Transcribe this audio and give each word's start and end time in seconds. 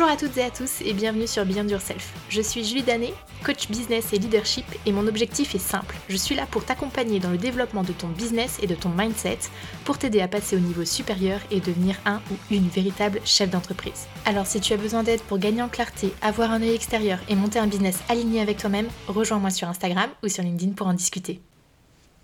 Bonjour 0.00 0.14
à 0.14 0.16
toutes 0.16 0.38
et 0.38 0.44
à 0.44 0.50
tous 0.50 0.80
et 0.80 0.94
bienvenue 0.94 1.26
sur 1.26 1.44
Beyond 1.44 1.68
Yourself. 1.68 2.14
Je 2.30 2.40
suis 2.40 2.64
Julie 2.64 2.82
Danet, 2.82 3.12
coach 3.44 3.68
business 3.68 4.14
et 4.14 4.18
leadership 4.18 4.64
et 4.86 4.92
mon 4.92 5.06
objectif 5.06 5.54
est 5.54 5.58
simple. 5.58 5.94
Je 6.08 6.16
suis 6.16 6.34
là 6.34 6.46
pour 6.50 6.64
t'accompagner 6.64 7.20
dans 7.20 7.28
le 7.28 7.36
développement 7.36 7.82
de 7.82 7.92
ton 7.92 8.08
business 8.08 8.58
et 8.62 8.66
de 8.66 8.74
ton 8.74 8.88
mindset 8.88 9.40
pour 9.84 9.98
t'aider 9.98 10.22
à 10.22 10.26
passer 10.26 10.56
au 10.56 10.58
niveau 10.58 10.86
supérieur 10.86 11.38
et 11.50 11.60
devenir 11.60 11.96
un 12.06 12.22
ou 12.30 12.54
une 12.54 12.66
véritable 12.70 13.20
chef 13.26 13.50
d'entreprise. 13.50 14.06
Alors 14.24 14.46
si 14.46 14.58
tu 14.60 14.72
as 14.72 14.78
besoin 14.78 15.02
d'aide 15.02 15.20
pour 15.20 15.36
gagner 15.36 15.60
en 15.60 15.68
clarté, 15.68 16.14
avoir 16.22 16.50
un 16.50 16.62
œil 16.62 16.74
extérieur 16.74 17.18
et 17.28 17.34
monter 17.34 17.58
un 17.58 17.66
business 17.66 17.98
aligné 18.08 18.40
avec 18.40 18.56
toi-même, 18.56 18.88
rejoins-moi 19.06 19.50
sur 19.50 19.68
Instagram 19.68 20.08
ou 20.22 20.28
sur 20.28 20.42
LinkedIn 20.42 20.72
pour 20.72 20.86
en 20.86 20.94
discuter. 20.94 21.42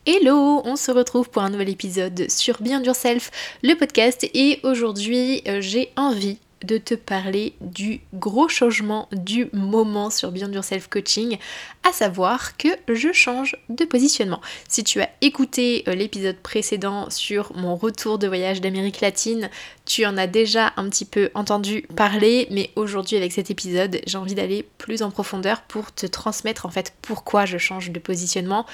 Hello, 0.07 0.63
on 0.65 0.77
se 0.77 0.93
retrouve 0.93 1.29
pour 1.29 1.43
un 1.43 1.51
nouvel 1.51 1.69
épisode 1.69 2.31
sur 2.31 2.63
Beyond 2.63 2.85
Yourself, 2.85 3.31
le 3.63 3.75
podcast, 3.75 4.25
et 4.33 4.61
aujourd'hui 4.63 5.43
euh, 5.47 5.61
j'ai 5.61 5.93
envie 5.97 6.39
de 6.65 6.79
te 6.79 6.95
parler 6.95 7.55
du 7.61 8.01
gros 8.15 8.49
changement 8.49 9.09
du 9.13 9.49
moment 9.53 10.11
sur 10.11 10.33
Beyond 10.33 10.53
Yourself 10.53 10.89
Coaching, 10.89 11.39
à 11.87 11.93
savoir 11.93 12.57
que 12.57 12.69
je 12.89 13.13
change 13.13 13.57
de 13.69 13.85
positionnement. 13.85 14.41
Si 14.69 14.83
tu 14.83 15.01
as 15.01 15.11
écouté 15.21 15.85
euh, 15.87 15.95
l'épisode 15.95 16.37
précédent 16.37 17.11
sur 17.11 17.55
mon 17.57 17.77
retour 17.77 18.19
de 18.19 18.27
voyage 18.27 18.61
d'Amérique 18.61 19.01
latine, 19.01 19.51
tu 19.85 20.07
en 20.07 20.17
as 20.17 20.27
déjà 20.27 20.73
un 20.77 20.89
petit 20.89 21.05
peu 21.05 21.31
entendu 21.35 21.83
parler, 21.95 22.49
mais 22.51 22.71
aujourd'hui 22.75 23.17
avec 23.17 23.33
cet 23.33 23.51
épisode, 23.51 24.01
j'ai 24.07 24.19
envie 24.19 24.35
d'aller 24.35 24.67
plus 24.79 25.03
en 25.03 25.11
profondeur 25.11 25.63
pour 25.63 25.93
te 25.93 26.07
transmettre 26.07 26.67
en 26.67 26.71
fait 26.71 26.95
pourquoi 27.03 27.45
je 27.45 27.59
change 27.59 27.91
de 27.91 27.99
positionnement, 27.99 28.67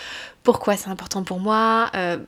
pourquoi 0.43 0.77
c'est 0.77 0.89
important 0.89 1.23
pour 1.25 1.41
moi. 1.41 1.91
Euh, 1.95 2.19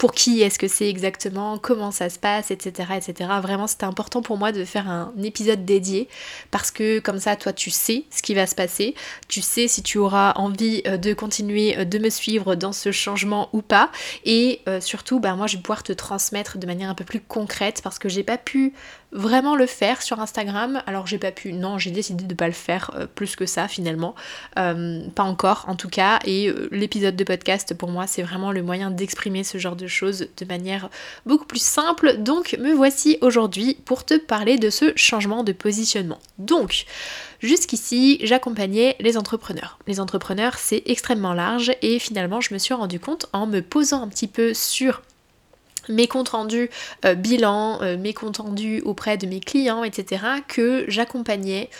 pour 0.00 0.12
qui 0.12 0.40
est-ce 0.40 0.58
que 0.58 0.66
c'est 0.66 0.88
exactement, 0.88 1.58
comment 1.58 1.90
ça 1.90 2.08
se 2.08 2.18
passe, 2.18 2.50
etc. 2.50 2.92
etc. 2.96 3.30
Vraiment, 3.42 3.66
c'était 3.66 3.84
important 3.84 4.22
pour 4.22 4.38
moi 4.38 4.50
de 4.50 4.64
faire 4.64 4.88
un 4.88 5.12
épisode 5.22 5.66
dédié 5.66 6.08
parce 6.50 6.70
que 6.70 7.00
comme 7.00 7.18
ça, 7.18 7.36
toi, 7.36 7.52
tu 7.52 7.68
sais 7.68 8.04
ce 8.08 8.22
qui 8.22 8.32
va 8.32 8.46
se 8.46 8.54
passer, 8.54 8.94
tu 9.28 9.42
sais 9.42 9.68
si 9.68 9.82
tu 9.82 9.98
auras 9.98 10.32
envie 10.36 10.80
euh, 10.86 10.96
de 10.96 11.12
continuer 11.12 11.76
euh, 11.76 11.84
de 11.84 11.98
me 11.98 12.08
suivre 12.08 12.54
dans 12.54 12.72
ce 12.72 12.92
changement 12.92 13.50
ou 13.52 13.60
pas. 13.60 13.90
Et 14.24 14.62
euh, 14.68 14.80
surtout, 14.80 15.20
bah, 15.20 15.34
moi, 15.34 15.46
je 15.46 15.56
vais 15.56 15.62
pouvoir 15.62 15.82
te 15.82 15.92
transmettre 15.92 16.56
de 16.56 16.66
manière 16.66 16.88
un 16.88 16.94
peu 16.94 17.04
plus 17.04 17.20
concrète 17.20 17.82
parce 17.84 17.98
que 17.98 18.08
j'ai 18.08 18.24
pas 18.24 18.38
pu 18.38 18.72
vraiment 19.12 19.56
le 19.56 19.66
faire 19.66 20.02
sur 20.02 20.20
Instagram. 20.20 20.82
Alors 20.86 21.06
j'ai 21.06 21.18
pas 21.18 21.32
pu, 21.32 21.52
non, 21.52 21.78
j'ai 21.78 21.90
décidé 21.90 22.24
de 22.24 22.34
pas 22.34 22.46
le 22.46 22.52
faire 22.52 22.90
euh, 22.94 23.06
plus 23.06 23.36
que 23.36 23.46
ça 23.46 23.68
finalement, 23.68 24.14
euh, 24.58 25.00
pas 25.14 25.24
encore 25.24 25.64
en 25.68 25.74
tout 25.74 25.88
cas. 25.88 26.18
Et 26.24 26.48
euh, 26.48 26.68
l'épisode 26.70 27.16
de 27.16 27.24
podcast 27.24 27.74
pour 27.74 27.90
moi 27.90 28.06
c'est 28.06 28.22
vraiment 28.22 28.52
le 28.52 28.62
moyen 28.62 28.90
d'exprimer 28.90 29.44
ce 29.44 29.58
genre 29.58 29.76
de 29.76 29.86
choses 29.86 30.28
de 30.36 30.44
manière 30.44 30.88
beaucoup 31.26 31.46
plus 31.46 31.62
simple. 31.62 32.18
Donc 32.18 32.56
me 32.58 32.72
voici 32.72 33.18
aujourd'hui 33.20 33.76
pour 33.84 34.04
te 34.04 34.18
parler 34.18 34.58
de 34.58 34.70
ce 34.70 34.92
changement 34.96 35.44
de 35.44 35.52
positionnement. 35.52 36.18
Donc 36.38 36.86
Jusqu'ici, 37.40 38.18
j'accompagnais 38.22 38.96
les 39.00 39.16
entrepreneurs. 39.16 39.78
Les 39.86 39.98
entrepreneurs, 39.98 40.58
c'est 40.58 40.82
extrêmement 40.84 41.32
large 41.32 41.72
et 41.80 41.98
finalement, 41.98 42.42
je 42.42 42.52
me 42.52 42.58
suis 42.58 42.74
rendu 42.74 43.00
compte 43.00 43.26
en 43.32 43.46
me 43.46 43.62
posant 43.62 44.02
un 44.02 44.08
petit 44.08 44.26
peu 44.26 44.52
sur 44.52 45.00
mes 45.88 46.06
comptes 46.06 46.30
rendus 46.30 46.70
euh, 47.04 47.14
bilan, 47.14 47.80
euh, 47.82 47.96
mes 47.96 48.14
comptes 48.14 48.38
rendus 48.38 48.82
auprès 48.84 49.16
de 49.16 49.26
mes 49.26 49.40
clients, 49.40 49.84
etc., 49.84 50.24
que 50.48 50.84
j'accompagnais 50.88 51.70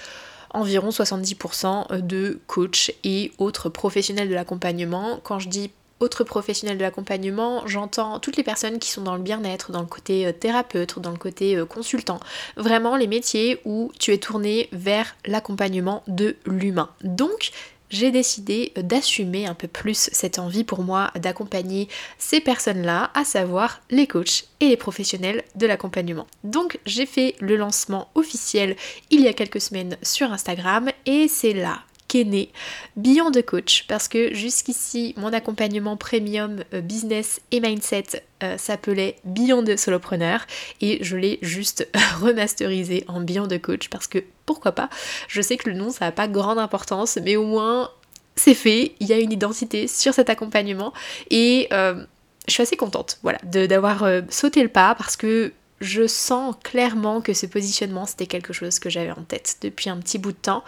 environ 0.52 0.90
70% 0.90 2.00
de 2.00 2.40
coachs 2.46 2.92
et 3.04 3.32
autres 3.38 3.68
professionnels 3.68 4.28
de 4.28 4.34
l'accompagnement. 4.34 5.20
Quand 5.22 5.38
je 5.38 5.48
dis 5.48 5.70
autres 6.00 6.24
professionnels 6.24 6.78
de 6.78 6.82
l'accompagnement, 6.82 7.66
j'entends 7.66 8.18
toutes 8.18 8.36
les 8.36 8.42
personnes 8.42 8.78
qui 8.78 8.90
sont 8.90 9.02
dans 9.02 9.14
le 9.16 9.22
bien-être, 9.22 9.70
dans 9.70 9.80
le 9.80 9.86
côté 9.86 10.26
euh, 10.26 10.32
thérapeute, 10.32 10.98
dans 10.98 11.10
le 11.10 11.18
côté 11.18 11.62
consultant. 11.68 12.18
Vraiment 12.56 12.96
les 12.96 13.06
métiers 13.06 13.60
où 13.64 13.92
tu 13.98 14.12
es 14.12 14.18
tourné 14.18 14.68
vers 14.72 15.14
l'accompagnement 15.26 16.02
de 16.08 16.36
l'humain. 16.46 16.88
Donc, 17.04 17.52
j'ai 17.90 18.10
décidé 18.10 18.72
d'assumer 18.76 19.46
un 19.46 19.54
peu 19.54 19.68
plus 19.68 20.08
cette 20.12 20.38
envie 20.38 20.64
pour 20.64 20.82
moi 20.82 21.10
d'accompagner 21.16 21.88
ces 22.18 22.40
personnes-là, 22.40 23.10
à 23.14 23.24
savoir 23.24 23.80
les 23.90 24.06
coachs 24.06 24.44
et 24.60 24.68
les 24.68 24.76
professionnels 24.76 25.44
de 25.56 25.66
l'accompagnement. 25.66 26.26
Donc 26.44 26.78
j'ai 26.86 27.06
fait 27.06 27.34
le 27.40 27.56
lancement 27.56 28.08
officiel 28.14 28.76
il 29.10 29.20
y 29.20 29.28
a 29.28 29.32
quelques 29.32 29.60
semaines 29.60 29.96
sur 30.02 30.32
Instagram 30.32 30.90
et 31.06 31.28
c'est 31.28 31.52
là 31.52 31.80
qu'est 32.10 32.24
né 32.24 32.50
Beyond 32.96 33.30
de 33.30 33.40
Coach 33.40 33.84
parce 33.86 34.08
que 34.08 34.34
jusqu'ici 34.34 35.14
mon 35.16 35.32
accompagnement 35.32 35.96
premium 35.96 36.64
euh, 36.74 36.80
business 36.80 37.40
et 37.52 37.60
mindset 37.60 38.24
euh, 38.42 38.58
s'appelait 38.58 39.14
Beyond 39.24 39.62
de 39.62 39.76
Solopreneur 39.76 40.44
et 40.80 40.98
je 41.04 41.16
l'ai 41.16 41.38
juste 41.40 41.88
remasterisé 42.20 43.04
en 43.06 43.20
Beyond 43.20 43.46
de 43.46 43.58
Coach 43.58 43.88
parce 43.90 44.08
que 44.08 44.18
pourquoi 44.44 44.72
pas 44.72 44.90
Je 45.28 45.40
sais 45.40 45.56
que 45.56 45.70
le 45.70 45.76
nom 45.76 45.90
ça 45.90 46.06
n'a 46.06 46.12
pas 46.12 46.26
grande 46.26 46.58
importance 46.58 47.16
mais 47.22 47.36
au 47.36 47.46
moins 47.46 47.90
c'est 48.34 48.54
fait, 48.54 48.96
il 48.98 49.06
y 49.06 49.12
a 49.12 49.18
une 49.18 49.32
identité 49.32 49.86
sur 49.86 50.12
cet 50.12 50.30
accompagnement 50.30 50.92
et 51.30 51.68
euh, 51.72 52.04
je 52.48 52.54
suis 52.54 52.62
assez 52.62 52.76
contente 52.76 53.20
voilà, 53.22 53.38
d'avoir 53.44 54.04
sauté 54.30 54.62
le 54.64 54.68
pas 54.68 54.96
parce 54.96 55.16
que 55.16 55.52
je 55.80 56.06
sens 56.06 56.54
clairement 56.62 57.20
que 57.20 57.32
ce 57.32 57.46
positionnement 57.46 58.06
c'était 58.06 58.26
quelque 58.26 58.52
chose 58.52 58.78
que 58.78 58.90
j'avais 58.90 59.10
en 59.10 59.22
tête 59.22 59.56
depuis 59.62 59.88
un 59.90 59.96
petit 59.98 60.18
bout 60.18 60.32
de 60.32 60.36
temps, 60.36 60.62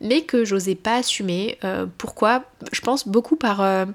mais 0.00 0.22
que 0.22 0.44
j'osais 0.44 0.74
pas 0.74 0.96
assumer. 0.96 1.58
Euh, 1.64 1.86
pourquoi? 1.98 2.44
Je 2.72 2.80
pense 2.80 3.08
beaucoup 3.08 3.36
par 3.36 3.60
euh, 3.62 3.86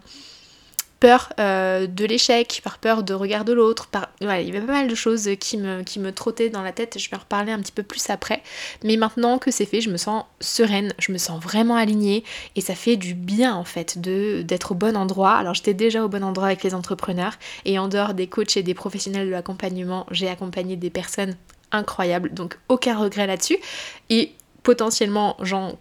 peur 1.04 1.34
euh, 1.38 1.86
de 1.86 2.06
l'échec, 2.06 2.62
par 2.64 2.78
peur 2.78 3.04
de 3.04 3.14
regard 3.14 3.44
de 3.44 3.52
l'autre, 3.52 3.88
par... 3.88 4.08
il 4.22 4.28
y 4.28 4.30
avait 4.30 4.62
pas 4.62 4.72
mal 4.72 4.88
de 4.88 4.96
choses 4.96 5.30
qui 5.38 5.58
me, 5.58 5.84
me 6.00 6.12
trottaient 6.14 6.50
dans 6.50 6.62
la 6.62 6.72
tête, 6.72 6.98
je 6.98 7.10
vais 7.10 7.18
en 7.18 7.20
reparler 7.20 7.52
un 7.52 7.60
petit 7.60 7.74
peu 7.74 7.84
plus 7.84 8.10
après, 8.10 8.42
mais 8.86 8.96
maintenant 8.96 9.38
que 9.38 9.52
c'est 9.52 9.66
fait, 9.66 9.82
je 9.82 9.90
me 9.90 9.98
sens 9.98 10.24
sereine, 10.40 10.94
je 11.00 11.12
me 11.12 11.18
sens 11.18 11.44
vraiment 11.44 11.76
alignée, 11.76 12.24
et 12.56 12.62
ça 12.62 12.74
fait 12.74 12.96
du 12.96 13.16
bien 13.16 13.54
en 13.54 13.66
fait 13.66 14.00
d'être 14.00 14.72
au 14.72 14.76
bon 14.76 14.96
endroit. 14.96 15.34
Alors 15.34 15.54
j'étais 15.54 15.74
déjà 15.74 16.06
au 16.06 16.08
bon 16.08 16.24
endroit 16.24 16.46
avec 16.48 16.64
les 16.64 16.74
entrepreneurs, 16.74 17.34
et 17.66 17.78
en 17.78 17.90
dehors 17.90 18.14
des 18.14 18.28
coachs 18.28 18.56
et 18.56 18.64
des 18.64 18.74
professionnels 18.74 19.28
de 19.28 19.32
l'accompagnement, 19.32 20.06
j'ai 20.10 20.30
accompagné 20.30 20.78
des 20.78 20.90
personnes 20.90 21.36
incroyables, 21.74 22.34
donc 22.34 22.58
aucun 22.70 22.98
regret 22.98 23.28
là-dessus, 23.28 23.58
et 24.10 24.32
potentiellement 24.64 25.36
j'en 25.42 25.78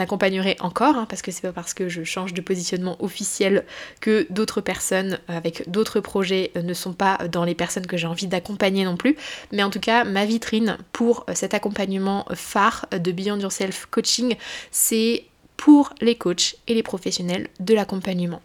accompagnerai 0.00 0.56
encore, 0.60 0.96
hein, 0.96 1.06
parce 1.08 1.22
que 1.22 1.30
c'est 1.30 1.42
pas 1.42 1.52
parce 1.52 1.74
que 1.74 1.88
je 1.88 2.02
change 2.04 2.34
de 2.34 2.40
positionnement 2.40 2.96
officiel 3.02 3.64
que 4.00 4.26
d'autres 4.30 4.60
personnes 4.60 5.18
avec 5.28 5.68
d'autres 5.70 6.00
projets 6.00 6.52
euh, 6.56 6.62
ne 6.62 6.74
sont 6.74 6.92
pas 6.92 7.18
dans 7.30 7.44
les 7.44 7.54
personnes 7.54 7.86
que 7.86 7.96
j'ai 7.96 8.06
envie 8.06 8.26
d'accompagner 8.26 8.84
non 8.84 8.96
plus. 8.96 9.16
Mais 9.52 9.62
en 9.62 9.70
tout 9.70 9.80
cas, 9.80 10.04
ma 10.04 10.24
vitrine 10.24 10.78
pour 10.92 11.24
euh, 11.28 11.34
cet 11.34 11.54
accompagnement 11.54 12.26
phare 12.34 12.86
de 12.92 13.12
Beyond 13.12 13.38
Yourself 13.38 13.86
Coaching, 13.90 14.36
c'est 14.70 15.24
pour 15.56 15.92
les 16.00 16.16
coachs 16.16 16.56
et 16.66 16.74
les 16.74 16.82
professionnels 16.82 17.48
de 17.60 17.74
l'accompagnement. 17.74 18.42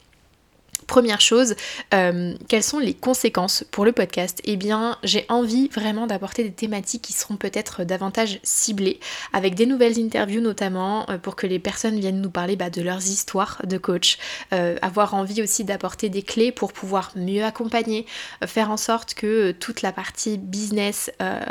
Première 0.91 1.21
chose, 1.21 1.55
euh, 1.93 2.33
quelles 2.49 2.63
sont 2.63 2.77
les 2.77 2.93
conséquences 2.93 3.63
pour 3.71 3.85
le 3.85 3.93
podcast? 3.93 4.41
Eh 4.43 4.57
bien, 4.57 4.97
j'ai 5.05 5.25
envie 5.29 5.69
vraiment 5.69 6.05
d'apporter 6.05 6.43
des 6.43 6.51
thématiques 6.51 7.03
qui 7.03 7.13
seront 7.13 7.37
peut-être 7.37 7.85
davantage 7.85 8.41
ciblées, 8.43 8.99
avec 9.31 9.55
des 9.55 9.65
nouvelles 9.65 9.97
interviews 9.97 10.41
notamment, 10.41 11.09
euh, 11.09 11.17
pour 11.17 11.37
que 11.37 11.47
les 11.47 11.59
personnes 11.59 11.97
viennent 11.97 12.19
nous 12.19 12.29
parler 12.29 12.57
bah, 12.57 12.69
de 12.69 12.81
leurs 12.81 13.07
histoires 13.07 13.61
de 13.65 13.77
coach. 13.77 14.17
Euh, 14.51 14.75
avoir 14.81 15.13
envie 15.13 15.41
aussi 15.41 15.63
d'apporter 15.63 16.09
des 16.09 16.23
clés 16.23 16.51
pour 16.51 16.73
pouvoir 16.73 17.13
mieux 17.15 17.45
accompagner, 17.45 18.05
faire 18.45 18.69
en 18.69 18.75
sorte 18.75 19.13
que 19.13 19.51
toute 19.51 19.83
la 19.83 19.93
partie 19.93 20.37
business 20.37 21.09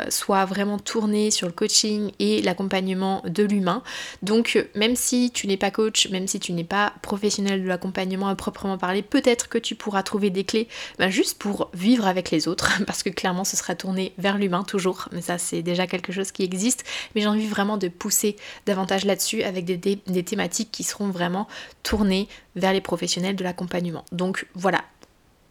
soit 0.09 0.45
vraiment 0.45 0.77
tournée 0.77 1.31
sur 1.31 1.47
le 1.47 1.53
coaching 1.53 2.11
et 2.19 2.43
l'accompagnement 2.43 3.23
de 3.25 3.41
l'humain. 3.41 3.81
Donc, 4.21 4.63
même 4.75 4.95
si 4.95 5.31
tu 5.31 5.47
n'es 5.47 5.57
pas 5.57 5.71
coach, 5.71 6.09
même 6.09 6.27
si 6.27 6.39
tu 6.39 6.53
n'es 6.53 6.63
pas 6.63 6.93
professionnel 7.01 7.63
de 7.63 7.67
l'accompagnement 7.67 8.27
à 8.27 8.35
proprement 8.35 8.77
parler, 8.77 9.01
peut-être 9.01 9.30
que 9.35 9.57
tu 9.57 9.75
pourras 9.75 10.03
trouver 10.03 10.29
des 10.29 10.43
clés 10.43 10.67
ben, 10.99 11.09
juste 11.09 11.37
pour 11.37 11.69
vivre 11.73 12.07
avec 12.07 12.31
les 12.31 12.47
autres, 12.47 12.83
parce 12.87 13.03
que 13.03 13.09
clairement 13.09 13.43
ce 13.43 13.57
sera 13.57 13.75
tourné 13.75 14.13
vers 14.17 14.37
l'humain 14.37 14.63
toujours, 14.63 15.07
mais 15.11 15.21
ça 15.21 15.37
c'est 15.37 15.61
déjà 15.61 15.87
quelque 15.87 16.11
chose 16.11 16.31
qui 16.31 16.43
existe, 16.43 16.83
mais 17.15 17.21
j'ai 17.21 17.27
envie 17.27 17.47
vraiment 17.47 17.77
de 17.77 17.87
pousser 17.87 18.35
davantage 18.65 19.05
là-dessus 19.05 19.43
avec 19.43 19.65
des, 19.65 20.23
thématiques 20.23 20.71
qui 20.71 20.83
seront 20.83 21.09
vraiment 21.09 21.47
tournées 21.83 22.27
vers 22.55 22.73
les 22.73 22.81
professionnels 22.81 23.35
de 23.35 23.43
l'accompagnement. 23.43 24.05
Donc 24.11 24.47
voilà, 24.53 24.81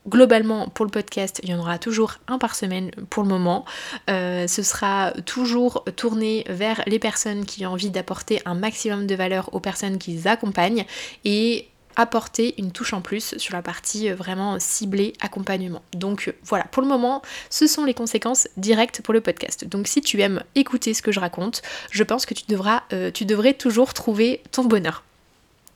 Globalement, 0.09 0.67
pour 0.69 0.87
le 0.87 0.91
podcast, 0.91 1.41
il 1.43 1.51
y 1.51 1.55
en 1.55 1.59
aura 1.59 1.79
toujours 1.79 2.15
un 2.27 2.39
par 2.39 2.55
semaine 2.55 2.91
pour 3.11 3.23
le 3.23 3.29
moment. 3.29 3.67
Euh, 4.09 4.47
ce 4.47 4.63
sera 4.63 5.13
toujours 5.27 5.85
tourné 5.95 6.45
vers 6.49 6.83
les 6.87 6.99
personnes 6.99 7.45
qui 7.45 7.67
ont 7.67 7.73
envie 7.73 7.91
d'apporter 7.91 8.41
un 8.47 8.55
maximum 8.55 9.07
de 9.07 9.15
valeur 9.15 9.53
aux 9.53 9.61
personnes 9.61 9.99
qu'ils 9.99 10.27
accompagnent 10.27 10.87
et 11.27 11.69
apporter 12.01 12.55
une 12.59 12.73
touche 12.73 12.93
en 12.93 13.01
plus 13.01 13.37
sur 13.39 13.55
la 13.55 13.63
partie 13.63 14.11
euh, 14.11 14.15
vraiment 14.15 14.59
ciblée 14.59 15.13
accompagnement. 15.21 15.83
Donc 15.93 16.29
euh, 16.29 16.33
voilà, 16.45 16.65
pour 16.65 16.83
le 16.83 16.89
moment, 16.89 17.23
ce 17.49 17.67
sont 17.67 17.85
les 17.85 17.95
conséquences 17.95 18.49
directes 18.57 19.03
pour 19.03 19.15
le 19.15 19.21
podcast. 19.21 19.67
Donc 19.67 19.87
si 19.87 20.01
tu 20.01 20.21
aimes 20.21 20.43
écouter 20.55 20.95
ce 20.95 21.03
que 21.03 21.13
je 21.13 21.21
raconte, 21.21 21.63
je 21.91 22.03
pense 22.03 22.27
que 22.27 22.35
tu, 22.35 22.45
euh, 22.93 23.11
tu 23.11 23.25
devrais 23.25 23.55
toujours 23.55 23.95
trouver 23.95 24.43
ton 24.51 24.65
bonheur. 24.65 25.05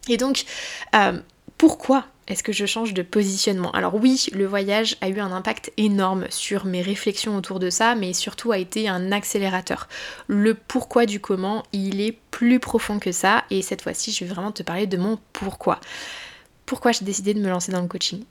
Et 0.08 0.18
donc, 0.18 0.44
pourquoi 1.56 2.04
est-ce 2.26 2.42
que 2.42 2.52
je 2.52 2.64
change 2.64 2.94
de 2.94 3.02
positionnement? 3.02 3.70
Alors 3.72 3.94
oui, 3.94 4.26
le 4.32 4.46
voyage 4.46 4.96
a 5.02 5.08
eu 5.08 5.20
un 5.20 5.30
impact 5.30 5.72
énorme 5.76 6.26
sur 6.30 6.64
mes 6.64 6.80
réflexions 6.80 7.36
autour 7.36 7.58
de 7.58 7.68
ça, 7.68 7.94
mais 7.94 8.14
surtout 8.14 8.52
a 8.52 8.58
été 8.58 8.88
un 8.88 9.12
accélérateur. 9.12 9.88
Le 10.26 10.54
pourquoi 10.54 11.04
du 11.04 11.20
comment, 11.20 11.64
il 11.72 12.00
est 12.00 12.16
plus 12.30 12.60
profond 12.60 12.98
que 12.98 13.12
ça, 13.12 13.44
et 13.50 13.60
cette 13.60 13.82
fois-ci, 13.82 14.10
je 14.10 14.24
vais 14.24 14.32
vraiment 14.32 14.52
te 14.52 14.62
parler 14.62 14.86
de 14.86 14.96
mon 14.96 15.18
pourquoi. 15.32 15.80
Pourquoi 16.64 16.92
j'ai 16.92 17.04
décidé 17.04 17.34
de 17.34 17.40
me 17.40 17.48
lancer 17.48 17.72
dans 17.72 17.82
le 17.82 17.88
coaching? 17.88 18.24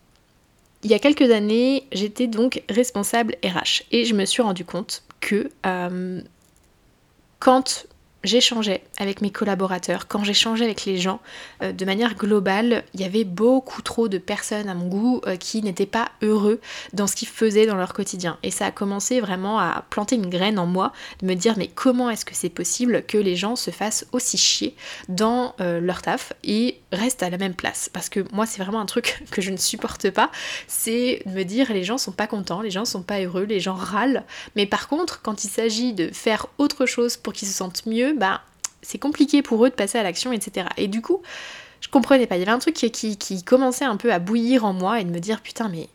Il 0.83 0.89
y 0.89 0.95
a 0.95 0.99
quelques 0.99 1.31
années, 1.31 1.87
j'étais 1.91 2.27
donc 2.27 2.63
responsable 2.69 3.35
RH 3.43 3.83
et 3.91 4.05
je 4.05 4.15
me 4.15 4.25
suis 4.25 4.41
rendu 4.41 4.65
compte 4.65 5.03
que 5.21 5.49
euh, 5.65 6.19
quand 7.39 7.85
j'échangeais 8.23 8.83
avec 8.97 9.21
mes 9.21 9.31
collaborateurs, 9.31 10.07
quand 10.07 10.23
j'échangeais 10.23 10.65
avec 10.65 10.85
les 10.85 10.97
gens, 10.97 11.19
euh, 11.61 11.71
de 11.71 11.85
manière 11.85 12.15
globale, 12.15 12.83
il 12.93 13.01
y 13.01 13.03
avait 13.03 13.23
beaucoup 13.23 13.81
trop 13.81 14.07
de 14.07 14.17
personnes 14.17 14.69
à 14.69 14.73
mon 14.73 14.87
goût 14.87 15.21
euh, 15.27 15.35
qui 15.35 15.61
n'étaient 15.61 15.85
pas 15.85 16.09
heureux 16.21 16.59
dans 16.93 17.07
ce 17.07 17.15
qu'ils 17.15 17.27
faisaient 17.27 17.65
dans 17.65 17.75
leur 17.75 17.93
quotidien. 17.93 18.37
Et 18.43 18.51
ça 18.51 18.67
a 18.67 18.71
commencé 18.71 19.19
vraiment 19.19 19.59
à 19.59 19.83
planter 19.89 20.15
une 20.15 20.29
graine 20.29 20.59
en 20.59 20.65
moi, 20.65 20.93
de 21.21 21.27
me 21.27 21.35
dire 21.35 21.55
mais 21.57 21.67
comment 21.67 22.09
est-ce 22.09 22.25
que 22.25 22.35
c'est 22.35 22.49
possible 22.49 23.03
que 23.05 23.17
les 23.17 23.35
gens 23.35 23.55
se 23.55 23.71
fassent 23.71 24.05
aussi 24.11 24.37
chier 24.37 24.75
dans 25.09 25.55
euh, 25.59 25.79
leur 25.79 26.01
taf 26.01 26.33
et 26.43 26.79
restent 26.91 27.23
à 27.23 27.29
la 27.29 27.37
même 27.37 27.55
place? 27.55 27.89
Parce 27.91 28.09
que 28.09 28.21
moi 28.31 28.45
c'est 28.45 28.61
vraiment 28.61 28.79
un 28.79 28.85
truc 28.85 29.23
que 29.31 29.41
je 29.41 29.51
ne 29.51 29.57
supporte 29.57 30.09
pas, 30.11 30.31
c'est 30.67 31.21
de 31.25 31.31
me 31.31 31.43
dire 31.43 31.73
les 31.73 31.83
gens 31.83 31.97
sont 31.97 32.11
pas 32.11 32.27
contents, 32.27 32.61
les 32.61 32.71
gens 32.71 32.85
sont 32.85 33.03
pas 33.03 33.19
heureux, 33.21 33.43
les 33.43 33.59
gens 33.59 33.75
râlent. 33.75 34.23
Mais 34.55 34.65
par 34.65 34.87
contre, 34.87 35.21
quand 35.21 35.43
il 35.43 35.49
s'agit 35.49 35.93
de 35.93 36.09
faire 36.13 36.47
autre 36.57 36.85
chose 36.85 37.17
pour 37.17 37.33
qu'ils 37.33 37.47
se 37.47 37.53
sentent 37.53 37.85
mieux, 37.85 38.12
bah, 38.13 38.41
c'est 38.81 38.99
compliqué 38.99 39.41
pour 39.41 39.65
eux 39.65 39.69
de 39.69 39.75
passer 39.75 39.97
à 39.97 40.03
l'action, 40.03 40.31
etc. 40.31 40.67
Et 40.77 40.87
du 40.87 41.01
coup, 41.01 41.21
je 41.81 41.89
comprenais 41.89 42.27
pas. 42.27 42.35
Il 42.35 42.39
y 42.39 42.43
avait 42.43 42.51
un 42.51 42.59
truc 42.59 42.75
qui, 42.75 43.17
qui, 43.17 43.43
commençait 43.43 43.85
un 43.85 43.97
peu 43.97 44.11
à 44.11 44.19
bouillir 44.19 44.65
en 44.65 44.73
moi 44.73 44.99
et 44.99 45.03
de 45.03 45.11
me 45.11 45.19
dire 45.19 45.41
putain, 45.41 45.69
mais 45.69 45.89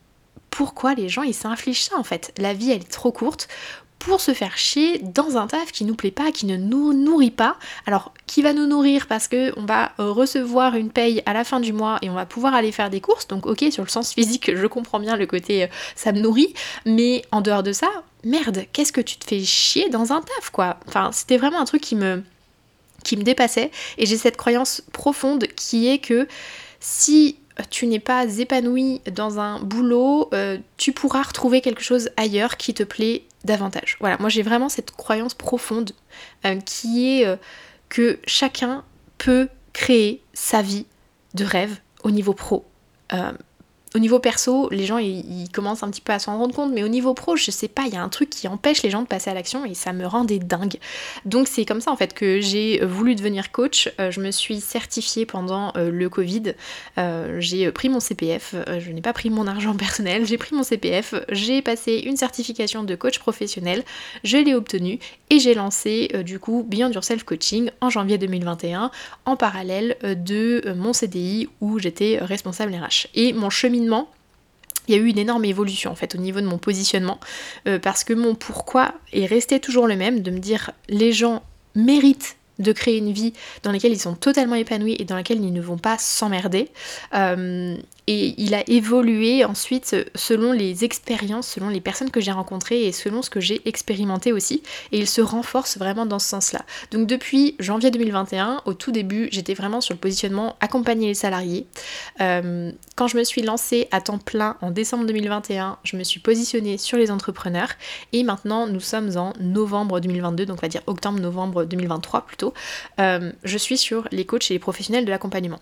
pourquoi 0.51 0.95
les 0.95 1.09
gens 1.09 1.23
ils 1.23 1.35
s'infligent 1.35 1.85
ça 1.85 1.97
en 1.97 2.05
fait? 2.05 2.33
La 2.39 2.55
vie 2.55 2.71
elle 2.71 2.81
est 2.81 2.91
trop 2.91 3.13
courte 3.13 3.49
pour 3.99 4.21
se 4.21 4.33
faire 4.33 4.57
chier 4.57 4.99
dans 4.99 5.37
un 5.37 5.47
taf 5.47 5.73
qui 5.73 5.85
nous 5.85 5.95
plaît 5.95 6.11
pas, 6.11 6.31
qui 6.31 6.47
ne 6.47 6.57
nous 6.57 6.93
nourrit 6.93 7.31
pas. 7.31 7.57
Alors, 7.87 8.13
qui 8.27 8.43
va 8.43 8.53
nous 8.53 8.67
nourrir? 8.67 9.07
Parce 9.07 9.29
que 9.29 9.53
on 9.59 9.65
va 9.65 9.93
euh, 9.99 10.11
recevoir 10.13 10.77
une 10.77 10.91
paye 10.91 11.23
à 11.27 11.33
la 11.33 11.45
fin 11.45 11.61
du 11.61 11.73
mois 11.73 11.99
et 12.03 12.11
on 12.11 12.15
va 12.15 12.27
pouvoir 12.27 12.55
aller 12.55 12.73
faire 12.73 12.91
des 12.91 13.01
courses. 13.01 13.27
Donc, 13.27 13.47
ok, 13.47 13.65
sur 13.71 13.83
le 13.83 13.89
sens 13.89 14.13
physique, 14.13 14.55
je 14.55 14.67
comprends 14.67 15.01
bien 15.01 15.17
le 15.17 15.27
côté 15.27 15.65
euh, 15.65 15.67
ça 15.97 16.13
me 16.13 16.21
nourrit, 16.21 16.55
mais 16.87 17.23
en 17.33 17.41
dehors 17.41 17.63
de 17.63 17.73
ça, 17.73 17.89
merde, 18.25 18.65
qu'est-ce 18.73 18.93
que 18.93 19.01
tu 19.01 19.17
te 19.17 19.27
fais 19.27 19.41
chier 19.41 19.89
dans 19.89 20.13
un 20.13 20.21
taf 20.21 20.51
quoi 20.51 20.79
Enfin, 20.87 21.11
c'était 21.13 21.37
vraiment 21.37 21.61
un 21.61 21.65
truc 21.65 21.83
qui 21.83 21.97
me 21.97 22.23
qui 23.05 23.17
me 23.17 23.23
dépassait 23.23 23.71
et 23.97 24.07
j'ai 24.07 24.17
cette 24.17 24.37
croyance 24.37 24.83
profonde 24.93 25.47
qui 25.57 25.89
est 25.89 25.99
que 25.99 26.27
si 26.81 27.39
tu 27.71 27.87
n'es 27.87 28.01
pas 28.01 28.25
épanoui 28.39 29.01
dans 29.13 29.41
un 29.41 29.61
boulot, 29.61 30.29
euh, 30.33 30.59
tu 30.77 30.93
pourras 30.93 31.23
retrouver 31.23 31.61
quelque 31.61 31.83
chose 31.83 32.11
ailleurs 32.17 32.57
qui 32.57 32.75
te 32.75 32.83
plaît 32.83 33.25
davantage. 33.45 33.97
Voilà, 34.01 34.17
moi 34.19 34.29
j'ai 34.29 34.43
vraiment 34.43 34.69
cette 34.69 34.93
croyance 34.93 35.35
profonde 35.35 35.93
euh, 36.45 36.57
qui 36.61 37.21
est 37.21 37.27
euh, 37.27 37.37
que 37.89 38.19
chacun 38.27 38.85
peut 39.17 39.49
créer 39.73 40.23
sa 40.35 40.63
vie 40.63 40.87
de 41.35 41.45
rêve 41.45 41.79
au 42.05 42.11
niveau 42.11 42.33
pro. 42.33 42.65
Au 43.95 43.99
niveau 44.01 44.19
perso, 44.19 44.69
les 44.71 44.85
gens 44.85 44.99
ils, 44.99 45.49
commencent 45.51 45.83
un 45.83 45.91
petit 45.91 46.03
peu 46.03 46.13
à 46.13 46.19
s'en 46.19 46.37
rendre 46.37 46.55
compte, 46.55 46.73
mais 46.73 46.83
au 46.83 46.89
niveau 46.89 47.15
pro, 47.15 47.37
je 47.37 47.51
sais 47.51 47.69
pas, 47.69 47.85
il 47.87 47.95
y 47.95 47.97
a 47.97 48.03
un 48.03 48.11
truc 48.11 48.29
qui 48.29 48.47
empêche 48.47 48.83
les 48.83 48.91
gens 48.91 49.01
de 49.01 49.07
passer 49.07 49.31
à 49.31 49.35
l'action 49.35 49.65
et 49.65 49.73
ça 49.73 49.95
me 49.95 50.07
rendait 50.07 50.39
dingue. 50.39 50.77
Donc 51.25 51.49
c'est 51.49 51.65
comme 51.65 51.81
ça 51.81 51.91
en 51.91 51.97
fait 51.97 52.13
que 52.13 52.39
j'ai 52.41 52.85
voulu 52.85 53.15
devenir 53.15 53.51
coach. 53.51 53.91
Euh, 53.99 54.11
je 54.11 54.21
me 54.21 54.31
suis 54.31 54.61
certifiée 54.61 55.25
pendant 55.25 55.73
euh, 55.77 55.91
le 55.91 56.09
Covid. 56.11 56.55
Euh, 56.99 57.41
j'ai 57.41 57.73
pris 57.73 57.89
mon 57.89 58.01
CPF, 58.01 58.55
je 58.79 58.91
n'ai 58.91 59.01
pas 59.01 59.15
pris 59.15 59.31
mon 59.31 59.47
argent 59.47 59.75
personnel, 59.77 60.27
j'ai 60.27 60.37
pris 60.37 60.55
mon 60.55 60.65
CPF, 60.65 61.15
j'ai 61.31 61.63
passé 61.63 62.03
une 62.05 62.19
certification 62.19 62.85
de 62.85 62.95
coach 62.95 63.19
professionnel, 63.19 63.85
je 64.23 64.37
l'ai 64.37 64.55
obtenue 64.55 64.99
et 65.31 65.39
j'ai 65.39 65.55
lancé 65.55 66.11
du 66.25 66.39
coup 66.39 66.65
Beyond 66.69 66.91
Your 66.91 67.05
Self 67.05 67.25
Coaching 67.25 67.71
en 67.81 67.89
janvier 67.89 68.19
2021 68.19 68.91
en 69.25 69.37
parallèle 69.37 69.97
de 70.03 70.75
mon 70.77 70.93
CDI 70.93 71.49
où 71.61 71.79
j'étais 71.79 72.19
responsable 72.21 72.75
RH. 72.75 73.09
Et 73.15 73.33
mon 73.33 73.51
chemin 73.51 73.78
il 73.87 74.95
y 74.95 74.99
a 74.99 75.01
eu 75.01 75.07
une 75.07 75.19
énorme 75.19 75.45
évolution 75.45 75.91
en 75.91 75.95
fait 75.95 76.15
au 76.15 76.19
niveau 76.19 76.41
de 76.41 76.47
mon 76.47 76.59
positionnement 76.59 77.21
euh, 77.67 77.79
parce 77.79 78.05
que 78.05 78.15
mon 78.15 78.35
pourquoi 78.35 78.95
est 79.13 79.27
resté 79.27 79.61
toujours 79.61 79.87
le 79.87 79.97
même 79.97 80.23
de 80.23 80.31
me 80.31 80.39
dire 80.39 80.71
les 80.89 81.13
gens 81.13 81.43
méritent 81.75 82.37
de 82.59 82.73
créer 82.73 82.99
une 82.99 83.13
vie 83.13 83.35
dans 83.63 83.71
laquelle 83.71 83.93
ils 83.93 84.01
sont 84.01 84.15
totalement 84.15 84.57
épanouis 84.57 84.97
et 84.99 85.05
dans 85.05 85.15
laquelle 85.15 85.43
ils 85.43 85.53
ne 85.53 85.61
vont 85.61 85.79
pas 85.79 85.97
s'emmerder. 85.99 86.71
Euh, 87.15 87.77
et 88.09 88.35
il 88.39 88.55
a 88.55 88.63
évolué 88.71 89.45
ensuite 89.45 89.95
selon 90.15 90.53
les 90.53 90.83
expériences, 90.83 91.47
selon 91.47 91.69
les 91.69 91.83
personnes 91.83 92.11
que 92.11 92.23
j'ai 92.23 92.33
rencontrées 92.33 92.87
et 92.87 92.93
selon 92.93 93.21
ce 93.21 93.29
que 93.29 93.39
j'ai 93.39 93.61
expérimenté 93.69 94.33
aussi. 94.33 94.63
Et 94.93 94.99
il 94.99 95.07
se 95.07 95.21
renforce 95.21 95.77
vraiment 95.77 96.07
dans 96.07 96.19
ce 96.19 96.27
sens-là. 96.29 96.61
Donc 96.91 97.07
depuis 97.07 97.55
janvier 97.59 97.91
2021, 97.91 98.63
au 98.65 98.73
tout 98.73 98.93
début, 98.93 99.29
j'étais 99.31 99.53
vraiment 99.53 99.83
sur 99.83 99.93
le 99.93 100.01
positionnement 100.01 100.57
accompagner 100.61 101.09
les 101.09 101.15
salariés. 101.15 101.67
Euh, 102.23 102.73
quand 102.97 103.09
je 103.09 103.19
me 103.19 103.25
suis 103.25 103.43
lancée 103.43 103.89
à 103.91 104.01
temps 104.01 104.17
plein 104.17 104.57
en 104.63 104.71
décembre 104.71 105.05
2021, 105.05 105.77
je 105.85 105.99
me 105.99 106.03
suis 106.03 106.21
positionnée 106.21 106.79
sur 106.79 106.97
les 106.97 107.11
entrepreneurs. 107.11 107.73
Et 108.15 108.23
maintenant, 108.23 108.67
nous 108.67 108.81
sommes 108.81 109.19
en 109.19 109.35
novembre 109.39 110.01
2022, 110.01 110.47
donc 110.47 110.61
on 110.61 110.63
va 110.63 110.69
dire 110.69 110.83
octobre-novembre 110.87 111.67
2023 111.67 112.23
plutôt. 112.23 112.55
Euh, 113.01 113.33
je 113.45 113.59
suis 113.59 113.77
sur 113.77 114.09
les 114.13 114.25
coachs 114.25 114.51
et 114.51 114.55
les 114.55 114.59
professionnels 114.59 115.05
de 115.05 115.11
l'accompagnement 115.11 115.61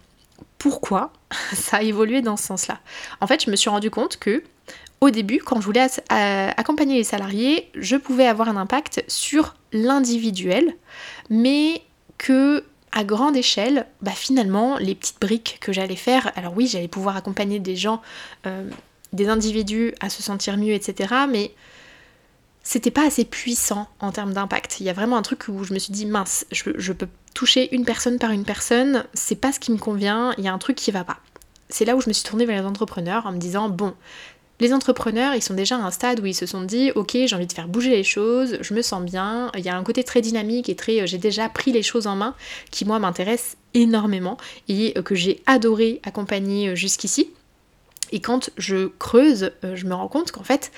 pourquoi 0.66 1.12
ça 1.54 1.76
a 1.76 1.82
évolué 1.82 2.22
dans 2.22 2.36
ce 2.36 2.44
sens-là. 2.44 2.80
En 3.20 3.28
fait, 3.28 3.44
je 3.44 3.50
me 3.50 3.56
suis 3.56 3.70
rendu 3.70 3.88
compte 3.88 4.16
que 4.16 4.42
au 5.00 5.10
début, 5.10 5.38
quand 5.38 5.60
je 5.60 5.64
voulais 5.64 5.86
accompagner 6.08 6.96
les 6.96 7.04
salariés, 7.04 7.70
je 7.74 7.96
pouvais 7.96 8.26
avoir 8.26 8.48
un 8.48 8.56
impact 8.56 9.04
sur 9.06 9.54
l'individuel, 9.72 10.74
mais 11.30 11.82
que 12.18 12.64
à 12.90 13.04
grande 13.04 13.36
échelle, 13.36 13.86
bah 14.00 14.10
finalement, 14.12 14.78
les 14.78 14.96
petites 14.96 15.20
briques 15.20 15.58
que 15.60 15.72
j'allais 15.72 15.96
faire, 15.96 16.32
alors 16.34 16.54
oui, 16.56 16.66
j'allais 16.66 16.88
pouvoir 16.88 17.16
accompagner 17.16 17.60
des 17.60 17.76
gens, 17.76 18.02
euh, 18.46 18.68
des 19.12 19.28
individus 19.28 19.94
à 20.00 20.08
se 20.08 20.22
sentir 20.22 20.56
mieux, 20.56 20.72
etc. 20.72 21.14
Mais 21.30 21.52
c'était 22.66 22.90
pas 22.90 23.06
assez 23.06 23.24
puissant 23.24 23.86
en 24.00 24.10
termes 24.10 24.32
d'impact. 24.32 24.80
Il 24.80 24.86
y 24.86 24.90
a 24.90 24.92
vraiment 24.92 25.16
un 25.16 25.22
truc 25.22 25.46
où 25.46 25.62
je 25.62 25.72
me 25.72 25.78
suis 25.78 25.92
dit 25.92 26.04
mince, 26.04 26.44
je, 26.50 26.92
peux 26.92 27.06
toucher 27.32 27.72
une 27.72 27.84
personne 27.84 28.18
par 28.18 28.32
une 28.32 28.42
personne, 28.42 29.04
c'est 29.14 29.36
pas 29.36 29.52
ce 29.52 29.60
qui 29.60 29.70
me 29.70 29.78
convient, 29.78 30.34
il 30.36 30.42
y 30.42 30.48
a 30.48 30.52
un 30.52 30.58
truc 30.58 30.74
qui 30.74 30.90
va 30.90 31.04
pas. 31.04 31.18
C'est 31.68 31.84
là 31.84 31.94
où 31.94 32.00
je 32.00 32.08
me 32.08 32.12
suis 32.12 32.24
tournée 32.24 32.44
vers 32.44 32.60
les 32.60 32.66
entrepreneurs 32.66 33.24
en 33.24 33.30
me 33.30 33.38
disant 33.38 33.68
bon, 33.68 33.94
les 34.58 34.72
entrepreneurs, 34.72 35.36
ils 35.36 35.42
sont 35.42 35.54
déjà 35.54 35.76
à 35.76 35.78
un 35.78 35.92
stade 35.92 36.18
où 36.18 36.26
ils 36.26 36.34
se 36.34 36.44
sont 36.44 36.60
dit 36.60 36.90
ok, 36.96 37.12
j'ai 37.12 37.36
envie 37.36 37.46
de 37.46 37.52
faire 37.52 37.68
bouger 37.68 37.90
les 37.90 38.02
choses, 38.02 38.58
je 38.60 38.74
me 38.74 38.82
sens 38.82 39.00
bien, 39.00 39.52
il 39.56 39.64
y 39.64 39.68
a 39.68 39.76
un 39.76 39.84
côté 39.84 40.02
très 40.02 40.20
dynamique 40.20 40.68
et 40.68 40.74
très 40.74 41.02
euh, 41.02 41.06
j'ai 41.06 41.18
déjà 41.18 41.48
pris 41.48 41.70
les 41.70 41.84
choses 41.84 42.08
en 42.08 42.16
main 42.16 42.34
qui 42.72 42.84
moi 42.84 42.98
m'intéresse 42.98 43.56
énormément 43.74 44.38
et 44.66 44.92
euh, 44.96 45.02
que 45.02 45.14
j'ai 45.14 45.40
adoré 45.46 46.00
accompagner 46.02 46.70
euh, 46.70 46.74
jusqu'ici. 46.74 47.30
Et 48.10 48.20
quand 48.20 48.50
je 48.56 48.86
creuse, 48.98 49.50
je 49.62 49.84
me 49.84 49.92
rends 49.92 50.06
compte 50.06 50.30
qu'en 50.30 50.44
fait, 50.44 50.70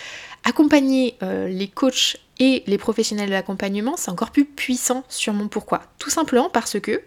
accompagner 0.49 1.17
euh, 1.23 1.47
les 1.47 1.69
coachs 1.69 2.17
et 2.39 2.63
les 2.67 2.79
professionnels 2.79 3.29
de 3.29 3.35
l'accompagnement, 3.35 3.97
c'est 3.97 4.11
encore 4.11 4.31
plus 4.31 4.47
puissant 4.47 5.05
sur 5.09 5.35
mon 5.35 5.49
pourquoi. 5.49 5.83
Tout 5.99 6.11
simplement 6.11 6.49
parce 6.49 6.81
que 6.81 7.03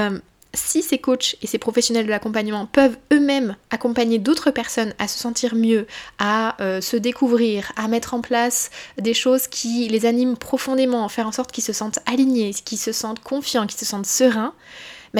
euh, 0.00 0.18
si 0.54 0.82
ces 0.82 0.98
coachs 0.98 1.36
et 1.40 1.46
ces 1.46 1.58
professionnels 1.58 2.06
de 2.06 2.10
l'accompagnement 2.10 2.66
peuvent 2.66 2.96
eux-mêmes 3.12 3.56
accompagner 3.70 4.18
d'autres 4.18 4.50
personnes 4.50 4.92
à 4.98 5.06
se 5.06 5.18
sentir 5.18 5.54
mieux, 5.54 5.86
à 6.18 6.60
euh, 6.60 6.80
se 6.80 6.96
découvrir, 6.96 7.72
à 7.76 7.86
mettre 7.86 8.14
en 8.14 8.20
place 8.20 8.70
des 8.98 9.14
choses 9.14 9.46
qui 9.46 9.88
les 9.88 10.06
animent 10.06 10.36
profondément, 10.36 11.08
faire 11.08 11.28
en 11.28 11.32
sorte 11.32 11.52
qu'ils 11.52 11.64
se 11.64 11.72
sentent 11.72 12.00
alignés, 12.06 12.52
qu'ils 12.64 12.78
se 12.78 12.92
sentent 12.92 13.20
confiants, 13.20 13.66
qu'ils 13.66 13.78
se 13.78 13.86
sentent 13.86 14.06
sereins, 14.06 14.54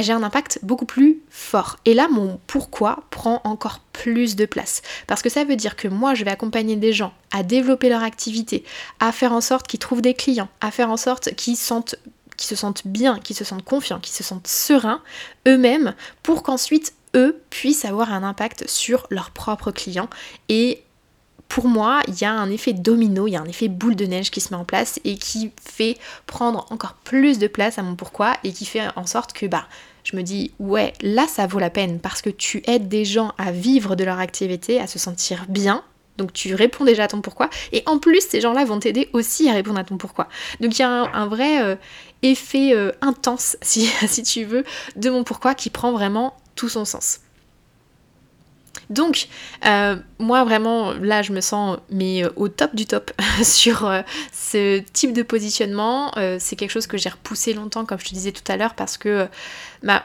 j'ai 0.03 0.13
un 0.13 0.23
impact 0.23 0.59
beaucoup 0.63 0.85
plus 0.85 1.21
fort. 1.31 1.77
Et 1.85 1.95
là, 1.95 2.09
mon 2.09 2.41
pourquoi 2.47 3.05
prend 3.11 3.41
encore 3.45 3.81
plus 3.93 4.37
de 4.37 4.47
place. 4.47 4.83
Parce 5.07 5.23
que 5.23 5.29
ça 5.29 5.45
veut 5.45 5.57
dire 5.57 5.77
que 5.77 5.89
moi, 5.89 6.15
je 6.15 6.25
vais 6.25 6.31
accompagner 6.31 6.77
des 6.77 6.93
gens 6.93 7.13
à 7.33 7.43
développer 7.43 7.89
leur 7.89 8.03
activité, 8.03 8.65
à 9.01 9.13
faire 9.13 9.33
en 9.33 9.41
sorte 9.41 9.67
qu'ils 9.67 9.81
trouvent 9.81 10.03
des 10.03 10.15
clients, 10.15 10.49
à 10.61 10.71
faire 10.71 10.91
en 10.91 10.97
sorte 10.97 11.35
qu'ils 11.35 11.57
se 11.57 12.57
sentent 12.57 12.87
bien, 12.87 13.19
qui 13.19 13.35
se 13.35 13.45
sentent 13.45 13.65
confiants, 13.65 14.01
qui 14.01 14.13
se 14.13 14.23
sentent 14.23 14.47
sereins 14.47 15.03
eux-mêmes 15.47 15.95
pour 16.23 16.43
qu'ensuite 16.43 16.95
eux 17.15 17.41
puissent 17.51 17.85
avoir 17.85 18.13
un 18.13 18.23
impact 18.23 18.69
sur 18.69 19.07
leurs 19.11 19.31
propres 19.31 19.71
clients 19.71 20.11
et 20.49 20.84
pour 21.55 21.69
moi, 21.69 22.01
il 22.09 22.21
y 22.21 22.25
a 22.25 22.33
un 22.33 22.51
effet 22.51 22.73
domino, 22.73 23.29
il 23.29 23.31
y 23.31 23.37
a 23.37 23.41
un 23.41 23.45
effet 23.45 23.69
boule 23.69 23.95
de 23.95 24.07
neige 24.07 24.33
qui 24.33 24.41
se 24.41 24.53
met 24.53 24.59
en 24.59 24.65
place 24.65 24.99
et 25.05 25.17
qui 25.17 25.53
fait 25.63 25.97
prendre 26.27 26.67
encore 26.71 26.95
plus 27.05 27.39
de 27.39 27.47
place 27.47 27.79
à 27.79 27.83
mon 27.83 27.95
pourquoi 27.95 28.37
et 28.43 28.53
qui 28.53 28.65
fait 28.65 28.83
en 28.97 29.07
sorte 29.07 29.33
que 29.33 29.47
bah 29.47 29.65
je 30.03 30.17
me 30.17 30.23
dis 30.23 30.51
ouais, 30.59 30.95
là 31.01 31.29
ça 31.29 31.47
vaut 31.47 31.61
la 31.61 31.71
peine 31.71 32.01
parce 32.01 32.23
que 32.23 32.31
tu 32.31 32.65
aides 32.67 32.89
des 32.89 33.05
gens 33.05 33.35
à 33.39 33.53
vivre 33.53 33.95
de 33.95 34.03
leur 34.03 34.19
activité, 34.19 34.81
à 34.81 34.89
se 34.89 34.99
sentir 34.99 35.47
bien. 35.49 35.85
Donc 36.17 36.33
tu 36.33 36.57
réponds 36.57 36.85
déjà 36.85 37.05
à 37.05 37.07
ton 37.07 37.21
pourquoi 37.21 37.49
et 37.71 37.85
en 37.87 38.01
plus 38.01 38.27
ces 38.29 38.41
gens-là 38.41 38.65
vont 38.65 38.81
t'aider 38.81 39.09
aussi 39.13 39.49
à 39.49 39.53
répondre 39.53 39.79
à 39.79 39.85
ton 39.85 39.97
pourquoi. 39.97 40.29
Donc 40.59 40.77
il 40.77 40.83
y 40.83 40.85
a 40.85 40.91
un, 40.91 41.27
vrai 41.29 41.63
euh, 41.63 41.77
effet 42.23 42.75
euh, 42.75 42.91
intense 43.01 43.57
si, 43.63 43.87
si 44.09 44.25
tu 44.25 44.43
veux 44.43 44.65
de 44.97 45.09
mon 45.09 45.23
pourquoi 45.23 45.55
qui 45.55 45.71
prend 45.71 45.93
vraiment 45.93 46.35
tout 46.57 46.69
son 46.69 46.85
sens. 46.85 47.21
Donc, 48.91 49.29
euh, 49.65 49.97
moi 50.19 50.45
vraiment, 50.45 50.93
là, 50.93 51.23
je 51.23 51.33
me 51.33 51.41
sens 51.41 51.79
mais 51.91 52.25
euh, 52.25 52.31
au 52.37 52.49
top 52.49 52.75
du 52.75 52.87
top 52.87 53.11
sur 53.43 53.87
euh, 53.87 54.03
ce 54.33 54.81
type 54.93 55.13
de 55.13 55.23
positionnement. 55.23 56.13
c'est 56.39 56.57
quelque 56.57 56.71
chose 56.71 56.87
que 56.87 56.97
j'ai 56.97 57.09
repoussé 57.09 57.55
longtemps, 57.55 57.85
comme 57.85 57.99
je 57.99 58.07
te 58.07 58.15
disais 58.15 58.33
tout 58.33 58.51
à 58.51 58.57
l'heure, 58.57 58.75
parce 58.75 58.97
que 58.97 59.27
bah, 59.83 60.05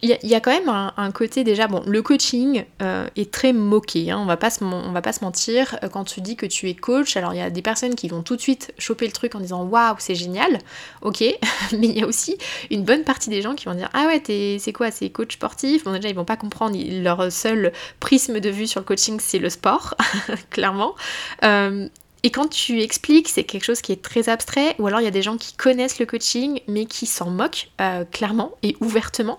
il 0.00 0.16
y, 0.22 0.34
a 0.34 0.40
quand 0.40 0.52
même 0.52 0.68
un, 0.68 1.10
côté 1.10 1.42
déjà, 1.42 1.66
bon, 1.66 1.82
le 1.84 2.02
coaching 2.02 2.64
euh, 2.82 3.08
est 3.16 3.32
très 3.32 3.52
moqué, 3.52 4.12
hein, 4.12 4.18
on, 4.20 4.26
va 4.26 4.36
pas 4.36 4.48
se, 4.48 4.62
on 4.62 4.92
va 4.92 5.02
pas 5.02 5.12
se 5.12 5.24
mentir, 5.24 5.76
euh, 5.82 5.88
quand 5.88 6.04
tu 6.04 6.20
dis 6.20 6.36
que 6.36 6.46
tu 6.46 6.68
es 6.68 6.74
coach, 6.74 7.16
alors 7.16 7.34
il 7.34 7.38
y 7.38 7.42
a 7.42 7.50
des 7.50 7.62
personnes 7.62 7.96
qui 7.96 8.06
vont 8.06 8.22
tout 8.22 8.36
de 8.36 8.40
suite 8.40 8.72
choper 8.78 9.06
le 9.06 9.12
truc 9.12 9.34
en 9.34 9.40
disant 9.40 9.64
waouh 9.64 9.96
c'est 9.98 10.14
génial, 10.14 10.60
ok, 11.02 11.20
mais 11.72 11.88
il 11.88 11.98
y 11.98 12.02
a 12.02 12.06
aussi 12.06 12.38
une 12.70 12.84
bonne 12.84 13.02
partie 13.02 13.28
des 13.28 13.42
gens 13.42 13.56
qui 13.56 13.64
vont 13.64 13.74
dire 13.74 13.90
ah 13.92 14.06
ouais 14.06 14.22
c'est 14.60 14.72
quoi, 14.72 14.92
c'est 14.92 15.10
coach 15.10 15.34
sportif, 15.34 15.82
bon 15.82 15.92
déjà 15.92 16.08
ils 16.08 16.14
vont 16.14 16.24
pas 16.24 16.36
comprendre, 16.36 16.78
leur 17.02 17.32
seul 17.32 17.72
prisme 17.98 18.38
de 18.38 18.50
vue 18.50 18.68
sur 18.68 18.80
le 18.80 18.86
coaching 18.86 19.18
c'est 19.18 19.40
le 19.40 19.50
sport, 19.50 19.96
clairement, 20.50 20.94
euh, 21.42 21.88
et 22.24 22.30
quand 22.30 22.48
tu 22.48 22.80
expliques, 22.80 23.28
c'est 23.28 23.44
quelque 23.44 23.64
chose 23.64 23.80
qui 23.80 23.92
est 23.92 24.02
très 24.02 24.28
abstrait, 24.28 24.74
ou 24.80 24.86
alors 24.88 25.00
il 25.00 25.04
y 25.04 25.08
a 25.08 25.12
des 25.12 25.22
gens 25.22 25.36
qui 25.36 25.54
connaissent 25.54 26.00
le 26.00 26.06
coaching, 26.06 26.60
mais 26.66 26.84
qui 26.84 27.06
s'en 27.06 27.30
moquent 27.30 27.70
euh, 27.80 28.04
clairement 28.04 28.52
et 28.64 28.76
ouvertement. 28.80 29.38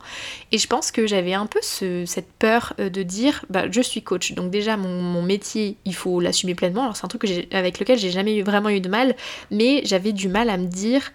Et 0.53 0.57
je 0.57 0.67
pense 0.67 0.91
que 0.91 1.05
j'avais 1.05 1.33
un 1.33 1.45
peu 1.45 1.59
cette 1.61 2.31
peur 2.39 2.73
euh, 2.79 2.89
de 2.89 3.03
dire, 3.03 3.43
bah, 3.49 3.65
je 3.69 3.81
suis 3.81 4.01
coach, 4.01 4.31
donc 4.31 4.49
déjà 4.49 4.77
mon, 4.77 5.21
métier, 5.21 5.75
il 5.83 5.93
faut 5.93 6.21
l'assumer 6.21 6.55
pleinement. 6.55 6.83
Alors 6.83 6.95
c'est 6.95 7.03
un 7.03 7.09
truc 7.09 7.25
avec 7.51 7.79
lequel 7.79 7.99
j'ai 7.99 8.11
jamais 8.11 8.37
eu, 8.37 8.43
vraiment 8.43 8.69
eu 8.69 8.79
de 8.79 8.89
mal, 8.89 9.15
mais 9.51 9.81
j'avais 9.83 10.13
du 10.13 10.29
mal 10.29 10.49
à 10.49 10.55
me 10.55 10.67
dire 10.67 11.11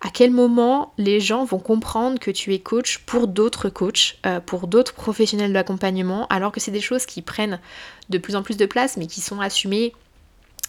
à 0.00 0.10
quel 0.10 0.32
moment 0.32 0.92
les 0.98 1.20
gens 1.20 1.44
vont 1.44 1.60
comprendre 1.60 2.18
que 2.18 2.30
tu 2.30 2.52
es 2.52 2.58
coach 2.58 2.98
pour 3.06 3.28
d'autres 3.28 3.68
coachs, 3.68 4.18
euh, 4.26 4.40
pour 4.40 4.66
d'autres 4.66 4.92
professionnels 4.92 5.50
de 5.50 5.54
l'accompagnement, 5.54 6.26
alors 6.26 6.50
que 6.50 6.60
c'est 6.60 6.72
des 6.72 6.80
choses 6.80 7.06
qui 7.06 7.22
prennent 7.22 7.60
de 8.10 8.18
plus 8.18 8.36
en 8.36 8.42
plus 8.42 8.56
de 8.56 8.66
place, 8.66 8.96
mais 8.96 9.06
qui 9.06 9.20
sont 9.20 9.40
assumées 9.40 9.94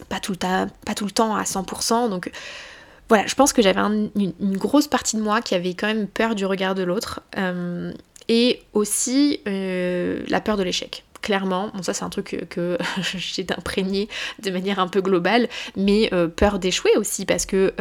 pas 0.04 0.20
tout 0.20 0.32
le 0.32 0.38
temps, 0.38 0.68
pas 0.86 0.94
tout 0.94 1.06
le 1.06 1.12
temps 1.12 1.36
à 1.36 1.44
100%. 1.44 2.10
Donc 2.10 2.32
voilà, 3.08 3.28
je 3.28 3.36
pense 3.36 3.54
que 3.54 3.62
j'avais 3.62 3.80
une, 3.80 4.58
grosse 4.58 4.88
partie 4.88 5.16
de 5.16 5.22
moi 5.22 5.42
qui 5.42 5.56
avait 5.56 5.74
quand 5.74 5.88
même 5.88 6.08
peur 6.08 6.36
du 6.36 6.46
regard 6.46 6.75
de 6.75 6.84
l'autre. 6.84 7.22
Euh, 7.38 7.92
et 8.28 8.64
aussi 8.74 9.42
euh, 9.48 10.24
la 10.28 10.42
peur 10.42 10.58
de 10.58 10.64
l'échec. 10.64 11.04
Clairement, 11.22 11.72
bon 11.74 11.84
ça 11.84 11.94
c'est 11.94 12.04
un 12.04 12.10
truc 12.10 12.48
que, 12.50 12.78
j'ai 13.02 13.46
imprégné 13.56 14.10
de 14.42 14.50
manière 14.50 14.80
un 14.80 14.88
peu 14.88 15.02
globale, 15.02 15.48
mais 15.75 16.10
euh, 16.12 16.28
peur 16.28 16.58
d'échouer 16.58 16.98
aussi 16.98 17.25
parce 17.25 17.46
que 17.46 17.74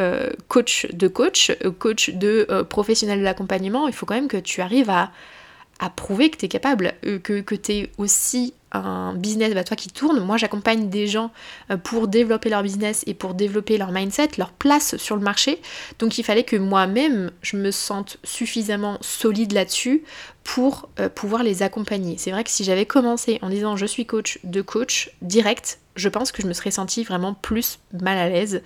coach 0.47 0.87
de 0.93 1.07
coach, 1.07 1.51
coach 1.79 2.11
de 2.11 2.63
professionnel 2.69 3.19
de 3.19 3.23
l'accompagnement, 3.23 3.87
il 3.87 3.93
faut 3.93 4.05
quand 4.05 4.15
même 4.15 4.27
que 4.27 4.37
tu 4.37 4.61
arrives 4.61 4.89
à, 4.89 5.11
prouver 5.95 6.29
que 6.29 6.37
tu 6.37 6.45
es 6.45 6.49
capable, 6.49 6.93
que, 7.01 7.41
que 7.41 7.55
tu 7.55 7.71
es 7.73 7.89
aussi 7.97 8.53
un 8.75 9.13
business 9.13 9.53
bah, 9.53 9.63
toi 9.63 9.75
qui 9.75 9.89
tourne. 9.89 10.19
Moi, 10.19 10.37
j'accompagne 10.37 10.89
des 10.89 11.07
gens 11.07 11.31
euh, 11.71 11.77
pour 11.77 12.07
développer 12.07 12.49
leur 12.49 12.63
business 12.63 13.03
et 13.07 13.13
pour 13.13 13.33
développer 13.33 13.77
leur 13.77 13.91
mindset, 13.91 14.29
leur 14.37 14.51
place 14.51 14.97
sur 14.97 15.15
le 15.15 15.21
marché. 15.21 15.61
Donc, 15.99 16.17
il 16.17 16.23
fallait 16.23 16.43
que 16.43 16.55
moi-même, 16.55 17.31
je 17.41 17.57
me 17.57 17.71
sente 17.71 18.17
suffisamment 18.23 18.97
solide 19.01 19.53
là-dessus 19.53 20.03
pour 20.43 20.89
euh, 20.99 21.09
pouvoir 21.09 21.43
les 21.43 21.63
accompagner. 21.63 22.17
C'est 22.17 22.31
vrai 22.31 22.43
que 22.43 22.51
si 22.51 22.63
j'avais 22.63 22.85
commencé 22.85 23.39
en 23.41 23.49
disant 23.49 23.75
je 23.75 23.85
suis 23.85 24.05
coach 24.05 24.39
de 24.43 24.61
coach 24.61 25.09
direct, 25.21 25.79
je 25.95 26.07
pense 26.07 26.31
que 26.31 26.41
je 26.41 26.47
me 26.47 26.53
serais 26.53 26.71
sentie 26.71 27.03
vraiment 27.03 27.33
plus 27.33 27.79
mal 27.93 28.17
à 28.17 28.29
l'aise 28.29 28.61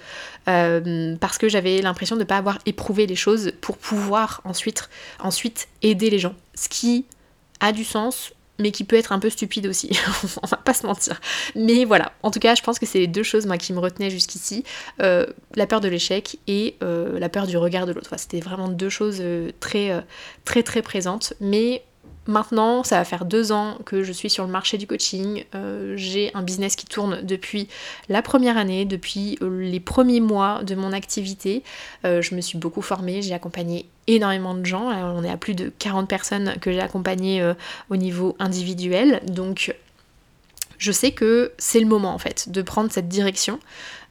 euh, 0.48 1.16
parce 1.20 1.38
que 1.38 1.48
j'avais 1.48 1.82
l'impression 1.82 2.16
de 2.16 2.22
ne 2.22 2.26
pas 2.26 2.38
avoir 2.38 2.60
éprouvé 2.66 3.08
les 3.08 3.16
choses 3.16 3.54
pour 3.62 3.78
pouvoir 3.78 4.42
ensuite, 4.44 4.90
ensuite 5.20 5.68
aider 5.82 6.10
les 6.10 6.20
gens. 6.20 6.36
Ce 6.54 6.68
qui 6.68 7.06
a 7.62 7.72
du 7.72 7.84
sens, 7.84 8.34
mais 8.60 8.72
qui 8.72 8.84
peut 8.84 8.96
être 8.96 9.12
un 9.12 9.20
peu 9.20 9.30
stupide 9.30 9.68
aussi, 9.68 9.98
on 10.44 10.48
va 10.48 10.58
pas 10.58 10.74
se 10.74 10.86
mentir. 10.86 11.20
Mais 11.56 11.86
voilà, 11.86 12.12
en 12.24 12.32
tout 12.32 12.40
cas, 12.40 12.56
je 12.56 12.62
pense 12.62 12.78
que 12.78 12.86
c'est 12.86 13.00
les 13.00 13.08
deux 13.08 13.24
choses 13.24 13.48
qui 13.60 13.74
me 13.74 13.80
retenaient 13.80 14.10
jusqu'ici, 14.10 14.64
euh, 15.02 15.26
la 15.56 15.66
peur 15.66 15.82
de 15.82 15.88
l'échec 15.88 16.38
et 16.48 16.76
euh, 16.84 17.20
la 17.20 17.30
peur 17.30 17.48
du 17.48 17.58
regard 17.58 17.86
de 17.86 17.94
l'autre. 17.94 18.14
C'était 18.18 18.40
vraiment 18.40 18.68
deux 18.68 18.90
choses 18.90 19.20
euh, 19.22 19.52
très, 19.60 20.04
très, 20.46 20.64
très 20.64 20.82
présentes, 20.82 21.34
mais 21.40 21.84
Maintenant, 22.30 22.84
ça 22.84 23.00
va 23.00 23.06
faire 23.06 23.26
deux 23.26 23.52
ans 23.52 23.80
que 23.86 24.04
je 24.04 24.14
suis 24.14 24.30
sur 24.30 24.46
le 24.46 24.52
marché 24.52 24.78
du 24.78 24.86
coaching. 24.86 25.46
Euh, 25.56 25.96
j'ai 25.98 26.30
un 26.36 26.44
business 26.44 26.76
qui 26.76 26.86
tourne 26.86 27.22
depuis 27.24 27.68
la 28.08 28.22
première 28.22 28.56
année, 28.56 28.86
depuis 28.86 29.40
euh, 29.42 29.64
les 29.64 29.80
premiers 29.80 30.20
mois 30.20 30.62
de 30.64 30.76
mon 30.76 30.94
activité. 30.94 31.64
Euh, 32.06 32.22
je 32.22 32.36
me 32.36 32.42
suis 32.42 32.60
beaucoup 32.60 32.84
formée, 32.84 33.24
j'ai 33.24 33.34
accompagné 33.34 33.90
énormément 34.06 34.54
de 34.54 34.64
gens. 34.64 34.92
on 34.92 35.24
est 35.24 35.30
à 35.30 35.38
plus 35.38 35.56
de 35.56 35.74
40 35.80 36.08
personnes 36.08 36.54
que 36.62 36.72
j'ai 36.72 36.82
accompagnées 36.82 37.44
au 37.90 37.96
niveau 37.96 38.36
individuel. 38.38 39.22
Donc 39.26 39.76
je 40.78 40.92
sais 40.92 41.12
que 41.12 41.52
c'est 41.58 41.80
le 41.80 41.88
moment 41.88 42.14
en 42.14 42.20
fait 42.20 42.50
de 42.50 42.62
prendre 42.62 42.92
cette 42.92 43.08
direction 43.08 43.60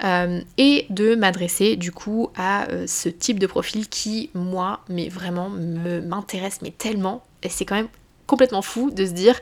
et 0.05 0.87
de 0.91 1.17
m'adresser 1.17 1.75
du 1.75 1.91
coup 1.91 2.31
à 2.37 2.69
ce 2.87 3.09
type 3.09 3.41
de 3.41 3.49
profil 3.49 3.89
qui 3.89 4.31
moi 4.35 4.85
mais 4.89 5.09
vraiment 5.09 5.51
m'intéresse 5.51 6.61
mais 6.63 6.71
tellement 6.71 7.25
et 7.43 7.49
c'est 7.49 7.65
quand 7.65 7.75
même 7.75 7.89
complètement 8.29 8.63
fou 8.63 8.93
de 8.93 9.05
se 9.05 9.11
dire 9.11 9.35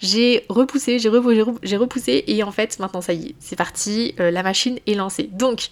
j'ai 0.00 0.44
repoussé, 0.48 1.00
j'ai 1.00 1.08
repoussé, 1.08 2.24
et 2.28 2.42
en 2.44 2.52
fait 2.52 2.78
maintenant 2.78 3.00
ça 3.00 3.14
y 3.14 3.30
est, 3.30 3.34
c'est 3.40 3.56
parti, 3.56 4.14
euh, 4.20 4.30
la 4.30 4.44
machine 4.44 4.78
est 4.86 4.94
lancée. 4.94 5.28
Donc 5.32 5.70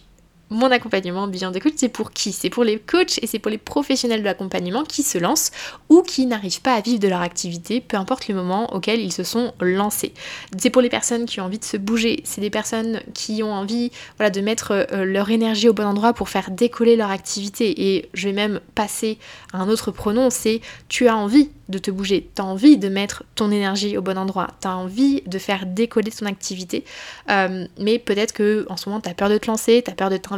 mon 0.51 0.71
accompagnement 0.71 1.27
Beyond 1.27 1.53
the 1.53 1.61
c'est 1.77 1.89
pour 1.89 2.13
qui? 2.13 2.33
C'est 2.33 2.51
pour 2.51 2.65
les 2.65 2.79
coachs 2.79 3.19
et 3.23 3.27
c'est 3.27 3.39
pour 3.39 3.51
les 3.51 3.59
professionnels 3.59 4.21
de 4.21 4.25
l'accompagnement 4.25 4.85
qui 4.85 5.03
se 5.03 5.19
lancent 5.19 5.51
ou 5.89 6.03
qui 6.03 6.27
n'arrivent 6.27 6.61
pas 6.61 6.75
à 6.75 6.81
vivre 6.81 7.01
de 7.01 7.09
leur 7.09 7.21
activité, 7.21 7.81
peu 7.81 7.97
importe 7.97 8.29
le 8.29 8.35
moment 8.35 8.73
auquel 8.73 9.01
ils 9.01 9.13
se 9.13 9.25
sont 9.25 9.53
lancés. 9.61 10.13
C'est 10.57 10.71
pour 10.71 10.83
les 10.83 10.89
personnes 10.89 11.27
qui 11.27 11.41
ont 11.41 11.45
envie 11.45 11.59
de 11.59 11.65
se 11.65 11.77
bouger, 11.77 12.21
c'est 12.25 12.41
des 12.41 12.51
personnes 12.51 13.01
qui 13.15 13.43
ont 13.43 13.53
envie 13.53 13.91
de 14.21 14.41
mettre 14.41 14.87
euh, 14.93 15.05
leur 15.05 15.31
énergie 15.31 15.69
au 15.69 15.73
bon 15.73 15.87
endroit 15.87 16.13
pour 16.13 16.29
faire 16.29 16.51
décoller 16.51 16.97
leur 16.97 17.11
activité. 17.11 17.95
Et 17.97 18.09
je 18.15 18.29
vais 18.29 18.35
même 18.35 18.61
passer 18.75 19.19
à 19.53 19.59
un 19.59 19.69
autre 19.69 19.91
pronom, 19.91 20.31
c'est 20.31 20.61
tu 20.89 21.09
as 21.09 21.17
envie 21.17 21.51
de 21.69 21.79
te 21.79 21.91
bouger, 21.91 22.31
tu 22.35 22.41
as 22.41 22.45
envie 22.45 22.79
de 22.79 22.89
mettre 22.89 23.25
ton 23.35 23.51
énergie 23.51 23.99
au 23.99 24.03
bon 24.03 24.17
endroit, 24.17 24.49
tu 24.61 24.69
as 24.69 24.77
envie 24.77 25.23
de 25.27 25.39
faire 25.39 25.67
décoller 25.67 26.13
ton 26.13 26.27
activité, 26.27 26.85
euh, 27.29 27.67
mais 27.81 27.99
peut-être 27.99 28.33
que 28.33 28.65
en 28.69 28.77
ce 28.77 28.89
moment 28.89 29.01
tu 29.01 29.09
as 29.09 29.15
peur 29.15 29.29
de 29.29 29.39
te 29.39 29.49
lancer, 29.49 29.83
tu 29.85 29.91
as 29.91 29.95
peur 29.95 30.09
de 30.09 30.17
t'investir 30.17 30.36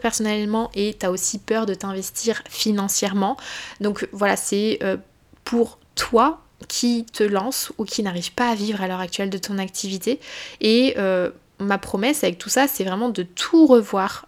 personnellement 0.00 0.70
et 0.74 0.96
tu 0.98 1.06
as 1.06 1.10
aussi 1.10 1.38
peur 1.38 1.66
de 1.66 1.74
t'investir 1.74 2.42
financièrement. 2.48 3.36
Donc 3.80 4.08
voilà, 4.12 4.36
c'est 4.36 4.78
euh, 4.82 4.96
pour 5.44 5.78
toi 5.94 6.40
qui 6.68 7.06
te 7.12 7.22
lance 7.22 7.72
ou 7.78 7.84
qui 7.84 8.02
n'arrive 8.02 8.32
pas 8.32 8.50
à 8.50 8.54
vivre 8.54 8.82
à 8.82 8.88
l'heure 8.88 9.00
actuelle 9.00 9.30
de 9.30 9.38
ton 9.38 9.58
activité. 9.58 10.20
Et 10.60 10.94
euh, 10.98 11.30
ma 11.58 11.78
promesse 11.78 12.22
avec 12.24 12.38
tout 12.38 12.50
ça, 12.50 12.68
c'est 12.68 12.84
vraiment 12.84 13.08
de 13.08 13.22
tout 13.22 13.66
revoir, 13.66 14.26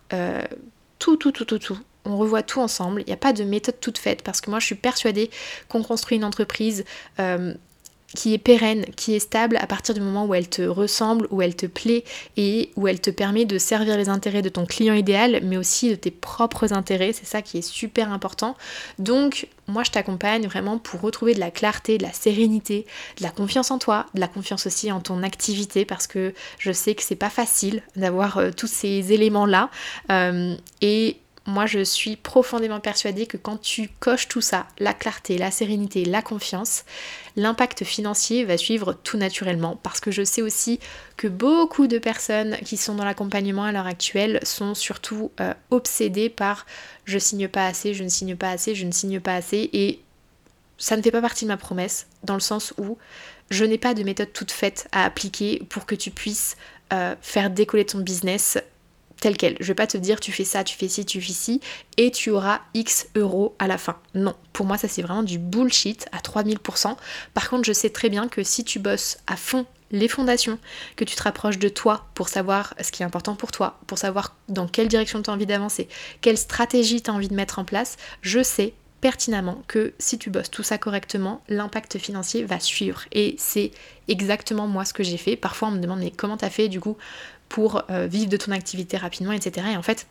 tout, 0.99 1.17
tout, 1.17 1.33
tout, 1.33 1.45
tout, 1.45 1.59
tout, 1.59 1.79
on 2.05 2.17
revoit 2.17 2.43
tout 2.43 2.61
ensemble. 2.61 3.03
Il 3.03 3.07
n'y 3.07 3.13
a 3.13 3.19
pas 3.19 3.33
de 3.33 3.45
méthode 3.45 3.79
toute 3.81 3.99
faite 3.99 4.23
parce 4.23 4.41
que 4.41 4.51
moi 4.51 4.59
je 4.59 4.67
suis 4.67 4.75
persuadée 4.75 5.31
qu'on 5.69 5.83
construit 5.83 6.17
une 6.17 6.25
entreprise 6.25 6.85
euh, 7.21 7.55
qui 8.15 8.35
est 8.35 8.39
pérenne, 8.39 8.85
qui 8.97 9.15
est 9.15 9.21
stable 9.21 9.57
à 9.57 9.67
partir 9.67 9.95
du 9.95 10.01
moment 10.01 10.27
où 10.27 10.35
elle 10.35 10.49
te 10.49 10.63
ressemble, 10.63 11.27
où 11.31 11.43
elle 11.43 11.57
te 11.57 11.67
plaît 11.67 12.05
et 12.37 12.71
où 12.77 12.89
elle 12.89 13.01
te 13.01 13.11
permet 13.11 13.45
de 13.45 13.59
servir 13.59 13.97
les 13.97 14.09
intérêts 14.09 14.43
de 14.43 14.49
ton 14.49 14.67
client 14.67 14.95
idéal, 14.95 15.41
mais 15.43 15.57
aussi 15.57 15.91
de 15.91 15.95
tes 15.95 16.11
propres 16.11 16.73
intérêts. 16.73 17.13
C'est 17.13 17.27
ça 17.27 17.43
qui 17.43 17.59
est 17.59 17.63
super 17.63 18.13
important. 18.13 18.57
Donc, 18.99 19.49
moi, 19.67 19.85
je 19.85 19.91
t'accompagne 19.91 20.47
vraiment 20.47 20.79
pour 20.79 21.01
retrouver 21.01 21.35
de 21.35 21.41
la 21.41 21.51
clarté, 21.51 21.99
de 21.99 22.03
la 22.03 22.13
sérénité, 22.13 22.87
de 23.19 23.23
la 23.23 23.31
confiance 23.31 23.71
en 23.71 23.79
toi, 23.79 24.07
de 24.15 24.21
la 24.21 24.29
confiance 24.29 24.67
aussi 24.67 24.93
en 24.93 25.01
ton 25.01 25.23
activité, 25.23 25.85
parce 25.85 26.07
que 26.07 26.35
je 26.59 26.73
sais 26.73 26.95
que 26.95 27.03
c'est 27.03 27.17
pas 27.17 27.31
facile 27.31 27.83
d'avoir 27.97 28.39
euh, 28.39 28.51
tous 28.51 28.67
ces 28.67 29.13
éléments-là. 29.13 29.71
Euh, 30.11 30.55
et 30.81 31.17
moi 31.47 31.67
je 31.67 31.83
suis 31.83 32.17
profondément 32.17 32.81
persuadée 32.81 33.27
que 33.27 33.37
quand 33.37 33.61
tu 33.61 33.89
coches 34.01 34.29
tout 34.29 34.41
ça, 34.41 34.67
la 34.79 34.95
clarté, 34.95 35.39
la 35.39 35.51
sérénité, 35.51 36.05
la 36.05 36.23
confiance, 36.23 36.85
l'impact 37.37 37.85
financier 37.85 38.45
va 38.45 38.57
suivre 38.57 38.93
tout 38.93 39.17
naturellement. 39.17 39.79
Parce 39.83 40.01
que 40.01 40.11
je 40.11 40.23
sais 40.23 40.43
aussi 40.43 40.79
que 41.17 41.27
beaucoup 41.27 41.87
de 41.87 41.99
personnes 41.99 42.57
qui 42.65 42.77
sont 42.77 42.95
dans 42.95 43.05
l'accompagnement 43.05 43.65
à 43.65 43.73
l'heure 43.73 43.87
actuelle 43.87 44.41
sont 44.45 44.75
surtout 44.75 45.33
euh, 45.41 45.55
obsédées 45.71 46.29
par 46.29 46.67
je 47.05 47.19
signe 47.19 47.49
pas 47.49 47.67
assez, 47.67 47.95
je 47.95 48.05
ne 48.05 48.09
signe 48.09 48.37
pas 48.37 48.51
assez, 48.51 48.75
je 48.75 48.87
ne 48.87 48.93
signe 48.93 49.21
pas 49.21 49.35
assez 49.35 49.69
et 49.73 50.01
ça 50.79 50.97
ne 50.97 51.03
fait 51.03 51.11
pas 51.11 51.21
partie 51.21 51.45
de 51.45 51.51
ma 51.51 51.57
promesse 51.57 52.07
dans 52.25 52.35
le 52.35 52.41
sens 52.41 52.73
où 52.79 52.99
je 53.51 53.65
n'ai 53.65 53.79
pas 53.79 53.95
de 53.95 54.03
méthode 54.03 54.33
toute 54.33 54.51
faite 54.51 54.89
à 54.93 55.05
appliquer 55.05 55.63
pour 55.69 55.87
que 55.87 55.95
tu 55.95 56.11
puisses 56.11 56.57
euh, 56.93 57.15
faire 57.21 57.51
décoller 57.51 57.85
ton 57.85 57.99
business 57.99 58.59
tel 59.23 59.37
quel. 59.37 59.57
Je 59.61 59.69
vais 59.69 59.75
pas 59.75 59.87
te 59.87 59.97
dire 59.97 60.19
tu 60.21 60.33
fais 60.33 60.45
ça, 60.45 60.65
tu 60.65 60.77
fais 60.77 60.89
ci, 60.89 61.07
tu 61.07 61.21
fais 61.21 61.33
ci 61.33 61.61
et 61.97 62.11
tu 62.11 62.31
auras 62.31 62.61
X 62.75 63.07
euros 63.15 63.55
à 63.61 63.69
la 63.69 63.79
fin. 63.79 63.97
Non, 64.15 64.35
pour 64.53 64.67
moi 64.67 64.77
ça 64.77 64.89
c'est 64.89 65.01
vraiment 65.01 65.23
du 65.23 65.39
bullshit 65.39 66.07
à 66.11 66.19
3000%. 66.19 66.97
Par 67.33 67.49
contre 67.49 67.65
je 67.65 67.73
sais 67.73 67.91
très 67.91 68.11
bien 68.11 68.29
que 68.29 68.43
si 68.43 68.65
tu 68.65 68.81
bosses 68.81 69.19
à 69.27 69.37
fond 69.37 69.65
les 69.93 70.09
fondations, 70.09 70.59
que 70.97 71.05
tu 71.05 71.15
te 71.15 71.23
rapproches 71.23 71.59
de 71.59 71.69
toi 71.69 72.07
pour 72.15 72.29
savoir 72.29 72.75
ce 72.81 72.91
qui 72.91 73.03
est 73.03 73.07
important 73.07 73.37
pour 73.37 73.53
toi, 73.53 73.79
pour 73.87 73.99
savoir 73.99 74.35
dans 74.49 74.67
quelle 74.67 74.89
direction 74.89 75.23
tu 75.23 75.31
as 75.31 75.33
envie 75.33 75.47
d'avancer, 75.47 75.87
quelle 76.21 76.39
stratégie 76.39 77.03
tu 77.03 77.11
as 77.11 77.15
envie 77.15 77.29
de 77.29 77.35
mettre 77.35 77.59
en 77.59 77.65
place, 77.65 77.99
je 78.23 78.43
sais 78.43 78.75
pertinemment 79.03 79.63
que 79.67 79.93
si 79.99 80.17
tu 80.17 80.31
bosses 80.31 80.51
tout 80.51 80.63
ça 80.63 80.79
correctement, 80.79 81.43
l'impact 81.49 81.99
financier 81.99 82.45
va 82.45 82.61
suivre. 82.61 83.03
Et 83.11 83.35
c'est 83.37 83.73
exactement 84.09 84.69
moi 84.69 84.85
ce 84.85 84.95
que 84.95 85.03
j'ai 85.03 85.17
fait. 85.17 85.37
Parfois 85.37 85.69
on 85.69 85.73
me 85.73 85.81
demande 85.81 85.99
mais 85.99 86.13
comment 86.13 86.37
t'as 86.37 86.51
fait 86.51 86.69
du 86.69 86.81
coup 86.81 86.97
pour 87.53 87.83
euh, 87.91 88.07
vivre 88.07 88.31
de 88.31 88.37
ton 88.39 88.51
activité 88.51 88.97
rapidement, 88.97 89.33
etc. 89.33 89.67
Et 89.75 89.77
en 89.77 89.83
fait, 89.83 90.07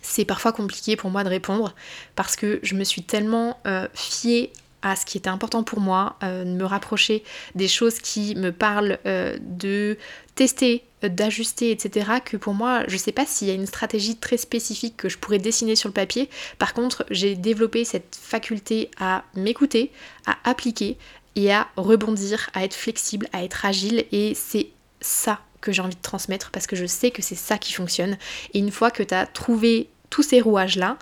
c'est 0.00 0.24
parfois 0.24 0.52
compliqué 0.52 0.94
pour 0.94 1.10
moi 1.10 1.24
de 1.24 1.28
répondre 1.28 1.74
parce 2.14 2.36
que 2.36 2.60
je 2.62 2.76
me 2.76 2.84
suis 2.84 3.02
tellement 3.02 3.58
euh, 3.66 3.88
fiée 3.94 4.52
à 4.82 4.94
ce 4.94 5.04
qui 5.04 5.18
était 5.18 5.28
important 5.28 5.64
pour 5.64 5.80
moi, 5.80 6.14
euh, 6.22 6.44
de 6.44 6.50
me 6.50 6.64
rapprocher 6.64 7.24
des 7.56 7.66
choses 7.66 7.98
qui 7.98 8.36
me 8.36 8.52
parlent, 8.52 9.00
de 9.04 9.98
tester, 10.36 10.84
d'ajuster, 11.02 11.72
etc. 11.72 12.10
que 12.24 12.36
pour 12.36 12.54
moi, 12.54 12.84
je 12.86 12.96
sais 12.96 13.10
pas 13.10 13.26
s'il 13.26 13.48
y 13.48 13.50
a 13.50 13.54
une 13.54 13.66
stratégie 13.66 14.16
très 14.16 14.36
spécifique 14.36 14.96
que 14.96 15.08
je 15.08 15.18
pourrais 15.18 15.38
dessiner 15.38 15.74
sur 15.74 15.88
le 15.88 15.94
papier. 15.94 16.30
Par 16.58 16.74
contre, 16.74 17.04
j'ai 17.10 17.34
développé 17.34 17.84
cette 17.84 18.16
faculté 18.20 18.88
à 19.00 19.24
m'écouter, 19.34 19.90
à 20.26 20.36
appliquer 20.44 20.96
et 21.34 21.52
à 21.52 21.66
rebondir, 21.76 22.50
à 22.54 22.62
être 22.62 22.74
flexible, 22.74 23.26
à 23.32 23.42
être 23.42 23.64
agile. 23.64 24.04
Et 24.12 24.34
c'est 24.34 24.68
ça 25.00 25.40
que 25.66 25.72
j'ai 25.72 25.82
envie 25.82 25.96
de 25.96 26.02
transmettre 26.02 26.50
parce 26.52 26.68
que 26.68 26.76
je 26.76 26.86
sais 26.86 27.10
que 27.10 27.22
c'est 27.22 27.34
ça 27.34 27.58
qui 27.58 27.72
fonctionne. 27.72 28.16
Et 28.54 28.60
une 28.60 28.70
fois 28.70 28.92
que 28.92 29.02
tu 29.02 29.12
as 29.12 29.26
trouvé 29.26 29.88
tous 30.10 30.22
ces 30.22 30.40
rouages-là, 30.40 30.96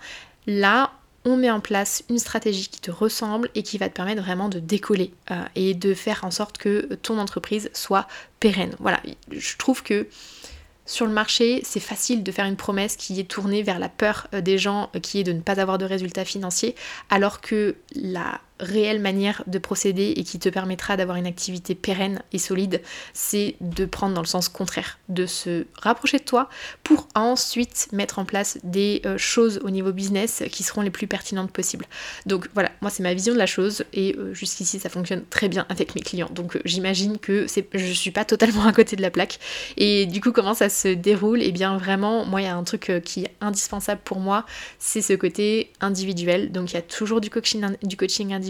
là, 0.47 0.93
on 1.27 1.37
met 1.37 1.51
en 1.51 1.61
place 1.61 2.03
une 2.09 2.19
stratégie 2.19 2.69
qui 2.69 2.81
te 2.81 2.91
ressemble 2.91 3.51
et 3.55 3.63
qui 3.63 3.77
va 3.77 3.89
te 3.89 3.95
permettre 3.95 4.23
vraiment 4.23 4.49
de 4.49 4.59
décoller 4.59 5.13
euh, 5.31 5.43
et 5.55 5.75
de 5.75 5.93
faire 5.93 6.25
en 6.25 6.31
sorte 6.31 6.57
que 6.57 6.95
ton 7.03 7.19
entreprise 7.19 7.71
soit 7.75 8.09
pérenne. 8.41 8.75
Voilà, 8.79 9.01
je 9.31 9.57
trouve 9.59 9.83
que 9.83 10.09
sur 10.87 11.07
le 11.07 11.13
marché, 11.13 11.63
c'est 11.65 11.81
facile 11.81 12.23
de 12.23 12.33
faire 12.33 12.45
une 12.45 12.57
promesse 12.57 12.97
qui 12.97 13.19
est 13.19 13.25
tournée 13.25 13.63
vers 13.63 13.79
la 13.79 13.89
peur 13.89 14.29
euh, 14.35 14.41
des 14.41 14.59
gens, 14.59 14.91
euh, 14.95 15.01
qui 15.01 15.21
est 15.21 15.25
de 15.25 15.33
ne 15.33 15.41
pas 15.41 15.61
avoir 15.61 15.79
de 15.79 15.85
résultats 15.85 16.25
financiers, 16.25 16.75
alors 17.11 17.41
que 17.41 17.77
la 17.95 18.41
réelle 18.61 19.01
manière 19.01 19.43
de 19.47 19.59
procéder 19.59 20.15
et 20.17 20.23
qui 20.23 20.39
te 20.39 20.49
permettra 20.49 20.97
d'avoir 20.97 21.17
une 21.17 21.27
activité 21.27 21.75
pérenne 21.75 22.23
et 22.33 22.39
solide, 22.39 22.83
c'est 23.13 23.57
de 23.61 23.85
prendre 23.85 24.15
dans 24.15 24.21
le 24.21 24.27
sens 24.27 24.49
contraire, 24.49 24.99
de 25.09 25.27
se 25.27 25.67
rapprocher 25.75 26.19
de 26.19 26.25
toi 26.25 26.49
pour 26.85 27.09
ensuite 27.15 27.89
mettre 27.93 28.19
en 28.19 28.25
place 28.25 28.59
des 28.63 29.03
euh, 29.07 29.19
choses 29.19 29.61
au 29.65 29.71
niveau 29.71 29.93
business 29.93 30.45
qui 30.51 30.63
seront 30.63 30.83
les 30.83 30.91
plus 30.91 31.09
pertinentes 31.09 31.51
possibles. 31.51 31.87
Donc 32.27 32.49
voilà, 32.55 32.71
moi 32.81 32.91
c'est 32.91 33.03
ma 33.03 33.13
vision 33.13 33.35
de 33.35 33.39
la 33.39 33.47
chose 33.47 33.85
et 33.93 34.15
euh, 34.19 34.33
jusqu'ici 34.35 34.79
ça 34.79 34.89
fonctionne 34.89 35.25
très 35.29 35.49
bien 35.49 35.67
avec 35.69 35.97
mes 35.97 36.01
clients. 36.01 36.31
Donc 36.33 36.55
euh, 36.55 36.61
j'imagine 36.65 37.19
que 37.19 37.47
je 37.75 37.93
suis 37.93 38.13
pas 38.13 38.25
totalement 38.25 38.65
à 38.67 38.73
côté 38.73 38.95
de 38.95 39.03
la 39.03 39.11
plaque. 39.11 39.41
Et 39.77 40.07
du 40.07 40.21
coup 40.21 40.31
comment 40.31 40.55
ça 40.55 40.69
se 40.69 40.89
déroule? 40.89 41.43
Eh 41.43 41.51
bien 41.51 41.77
vraiment, 41.77 42.25
moi 42.25 42.41
il 42.41 42.45
y 42.45 42.49
a 42.49 42.55
un 42.55 42.65
truc 42.65 42.93
qui 43.05 43.25
est 43.25 43.35
indispensable 43.41 44.01
pour 44.05 44.21
moi, 44.21 44.47
c'est 44.79 45.03
ce 45.03 45.15
côté 45.15 45.73
individuel. 45.81 46.53
Donc 46.53 46.71
il 46.71 46.75
y 46.75 46.79
a 46.79 46.83
toujours 46.83 47.21
du 47.21 47.31
coaching, 47.31 47.65
du 47.83 47.97
coaching 47.97 48.33
individuel 48.33 48.44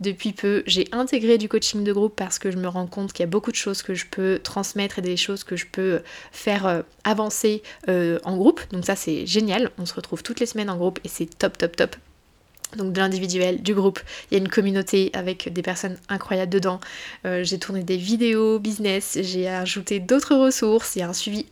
depuis 0.00 0.32
peu, 0.32 0.62
j'ai 0.66 0.88
intégré 0.92 1.38
du 1.38 1.48
coaching 1.48 1.84
de 1.84 1.92
groupe 1.92 2.14
parce 2.16 2.38
que 2.38 2.50
je 2.50 2.56
me 2.56 2.68
rends 2.68 2.86
compte 2.86 3.12
qu'il 3.12 3.22
y 3.22 3.28
a 3.28 3.30
beaucoup 3.30 3.50
de 3.50 3.56
choses 3.56 3.82
que 3.82 3.94
je 3.94 4.06
peux 4.06 4.40
transmettre 4.42 4.98
et 4.98 5.02
des 5.02 5.16
choses 5.16 5.44
que 5.44 5.56
je 5.56 5.66
peux 5.66 6.00
faire 6.32 6.66
euh, 6.66 6.82
avancer 7.04 7.62
euh, 7.88 8.18
en 8.24 8.36
groupe. 8.36 8.60
Donc 8.72 8.84
ça 8.84 8.96
c'est 8.96 9.26
génial. 9.26 9.70
On 9.78 9.86
se 9.86 9.94
retrouve 9.94 10.22
toutes 10.22 10.40
les 10.40 10.46
semaines 10.46 10.70
en 10.70 10.76
groupe 10.76 10.98
et 11.04 11.08
c'est 11.08 11.26
top 11.38 11.58
top 11.58 11.76
top. 11.76 11.96
Donc 12.76 12.92
de 12.92 12.98
l'individuel, 12.98 13.62
du 13.62 13.74
groupe, 13.74 14.00
il 14.30 14.34
y 14.34 14.40
a 14.40 14.42
une 14.42 14.50
communauté 14.50 15.10
avec 15.14 15.50
des 15.50 15.62
personnes 15.62 15.96
incroyables 16.10 16.52
dedans. 16.52 16.80
Euh, 17.24 17.42
j'ai 17.42 17.58
tourné 17.58 17.82
des 17.82 17.96
vidéos 17.96 18.58
business, 18.58 19.18
j'ai 19.22 19.48
ajouté 19.48 20.00
d'autres 20.00 20.34
ressources, 20.34 20.94
il 20.96 20.98
y 20.98 21.02
a 21.02 21.08
un 21.08 21.14
suivi 21.14 21.46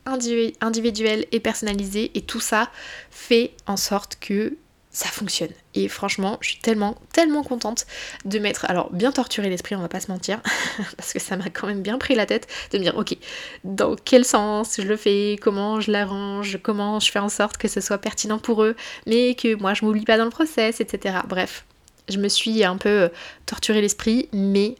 individuel 0.60 1.24
et 1.32 1.40
personnalisé 1.40 2.10
et 2.14 2.20
tout 2.20 2.40
ça 2.40 2.70
fait 3.10 3.52
en 3.66 3.78
sorte 3.78 4.18
que 4.20 4.56
ça 4.90 5.08
fonctionne. 5.08 5.52
Et 5.76 5.88
franchement, 5.88 6.38
je 6.40 6.50
suis 6.50 6.58
tellement, 6.58 6.96
tellement 7.12 7.44
contente 7.44 7.86
de 8.24 8.38
mettre, 8.38 8.64
alors 8.64 8.90
bien 8.92 9.12
torturer 9.12 9.50
l'esprit, 9.50 9.76
on 9.76 9.80
va 9.80 9.88
pas 9.88 10.00
se 10.00 10.10
mentir, 10.10 10.40
parce 10.96 11.12
que 11.12 11.18
ça 11.18 11.36
m'a 11.36 11.50
quand 11.50 11.66
même 11.66 11.82
bien 11.82 11.98
pris 11.98 12.14
la 12.14 12.24
tête 12.24 12.48
de 12.72 12.78
me 12.78 12.82
dire, 12.82 12.96
ok, 12.96 13.14
dans 13.62 13.94
quel 13.94 14.24
sens 14.24 14.76
je 14.78 14.86
le 14.86 14.96
fais, 14.96 15.38
comment 15.40 15.80
je 15.80 15.92
l'arrange, 15.92 16.58
comment 16.62 16.98
je 16.98 17.10
fais 17.12 17.18
en 17.18 17.28
sorte 17.28 17.58
que 17.58 17.68
ce 17.68 17.82
soit 17.82 17.98
pertinent 17.98 18.38
pour 18.38 18.64
eux, 18.64 18.74
mais 19.06 19.34
que 19.34 19.54
moi 19.54 19.74
je 19.74 19.84
m'oublie 19.84 20.04
pas 20.04 20.16
dans 20.16 20.24
le 20.24 20.30
process, 20.30 20.80
etc. 20.80 21.18
Bref, 21.28 21.66
je 22.08 22.18
me 22.18 22.28
suis 22.28 22.64
un 22.64 22.78
peu 22.78 23.10
torturé 23.44 23.82
l'esprit, 23.82 24.28
mais 24.32 24.76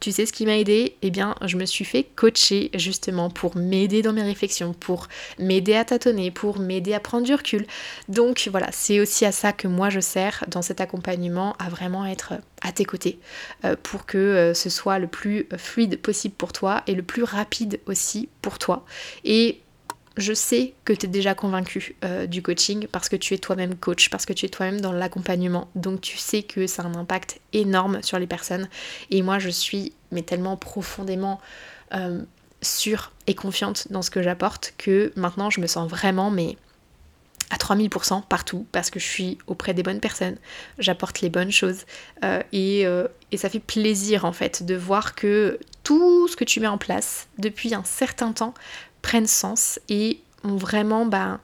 tu 0.00 0.12
sais 0.12 0.26
ce 0.26 0.32
qui 0.32 0.46
m'a 0.46 0.56
aidé? 0.56 0.96
Eh 1.02 1.10
bien, 1.10 1.34
je 1.44 1.56
me 1.56 1.66
suis 1.66 1.84
fait 1.84 2.04
coacher 2.16 2.70
justement 2.74 3.30
pour 3.30 3.56
m'aider 3.56 4.02
dans 4.02 4.12
mes 4.12 4.22
réflexions, 4.22 4.72
pour 4.72 5.08
m'aider 5.38 5.74
à 5.74 5.84
tâtonner, 5.84 6.30
pour 6.30 6.58
m'aider 6.58 6.94
à 6.94 7.00
prendre 7.00 7.26
du 7.26 7.34
recul. 7.34 7.66
Donc 8.08 8.48
voilà, 8.50 8.68
c'est 8.72 8.98
aussi 8.98 9.24
à 9.26 9.32
ça 9.32 9.52
que 9.52 9.68
moi 9.68 9.90
je 9.90 10.00
sers 10.00 10.44
dans 10.48 10.62
cet 10.62 10.80
accompagnement, 10.80 11.54
à 11.58 11.68
vraiment 11.68 12.06
être 12.06 12.32
à 12.62 12.72
tes 12.72 12.84
côtés, 12.84 13.18
euh, 13.64 13.76
pour 13.82 14.06
que 14.06 14.18
euh, 14.18 14.54
ce 14.54 14.70
soit 14.70 14.98
le 14.98 15.06
plus 15.06 15.46
fluide 15.56 16.00
possible 16.00 16.34
pour 16.34 16.52
toi 16.52 16.82
et 16.86 16.94
le 16.94 17.02
plus 17.02 17.22
rapide 17.22 17.80
aussi 17.86 18.28
pour 18.42 18.58
toi. 18.58 18.84
Et 19.24 19.60
je 20.20 20.32
sais 20.32 20.74
que 20.84 20.92
tu 20.92 21.06
es 21.06 21.08
déjà 21.08 21.34
convaincu 21.34 21.96
euh, 22.04 22.26
du 22.26 22.42
coaching 22.42 22.86
parce 22.86 23.08
que 23.08 23.16
tu 23.16 23.34
es 23.34 23.38
toi-même 23.38 23.74
coach, 23.74 24.10
parce 24.10 24.26
que 24.26 24.32
tu 24.32 24.46
es 24.46 24.48
toi-même 24.48 24.80
dans 24.80 24.92
l'accompagnement. 24.92 25.68
Donc 25.74 26.00
tu 26.00 26.16
sais 26.16 26.42
que 26.42 26.66
ça 26.66 26.82
a 26.82 26.86
un 26.86 26.94
impact 26.94 27.40
énorme 27.52 28.02
sur 28.02 28.18
les 28.18 28.26
personnes. 28.26 28.68
Et 29.10 29.22
moi, 29.22 29.38
je 29.38 29.50
suis 29.50 29.92
mais 30.12 30.22
tellement 30.22 30.56
profondément 30.56 31.40
euh, 31.94 32.22
sûre 32.62 33.12
et 33.26 33.34
confiante 33.34 33.88
dans 33.90 34.02
ce 34.02 34.10
que 34.10 34.22
j'apporte 34.22 34.74
que 34.78 35.12
maintenant, 35.16 35.50
je 35.50 35.60
me 35.60 35.66
sens 35.66 35.88
vraiment 35.88 36.30
mais 36.30 36.56
à 37.50 37.56
3000% 37.56 38.22
partout 38.28 38.66
parce 38.70 38.90
que 38.90 39.00
je 39.00 39.06
suis 39.06 39.38
auprès 39.48 39.74
des 39.74 39.82
bonnes 39.82 39.98
personnes, 39.98 40.36
j'apporte 40.78 41.20
les 41.20 41.30
bonnes 41.30 41.50
choses 41.50 41.84
euh, 42.24 42.42
et, 42.52 42.86
et, 43.32 43.36
ça 43.36 43.48
fait 43.48 43.58
plaisir 43.58 44.24
en 44.24 44.32
fait 44.32 44.62
de 44.62 44.76
voir 44.76 45.16
que 45.16 45.58
tout 45.82 46.28
ce 46.28 46.36
que 46.36 46.44
tu 46.44 46.60
mets 46.60 46.68
en 46.68 46.78
place 46.78 47.26
depuis 47.38 47.74
un 47.74 47.82
certain 47.82 48.32
temps 48.32 48.54
prennent 49.02 49.26
sens 49.26 49.78
et 49.88 50.20
ont 50.44 50.56
vraiment 50.56 51.06
bah, 51.06 51.40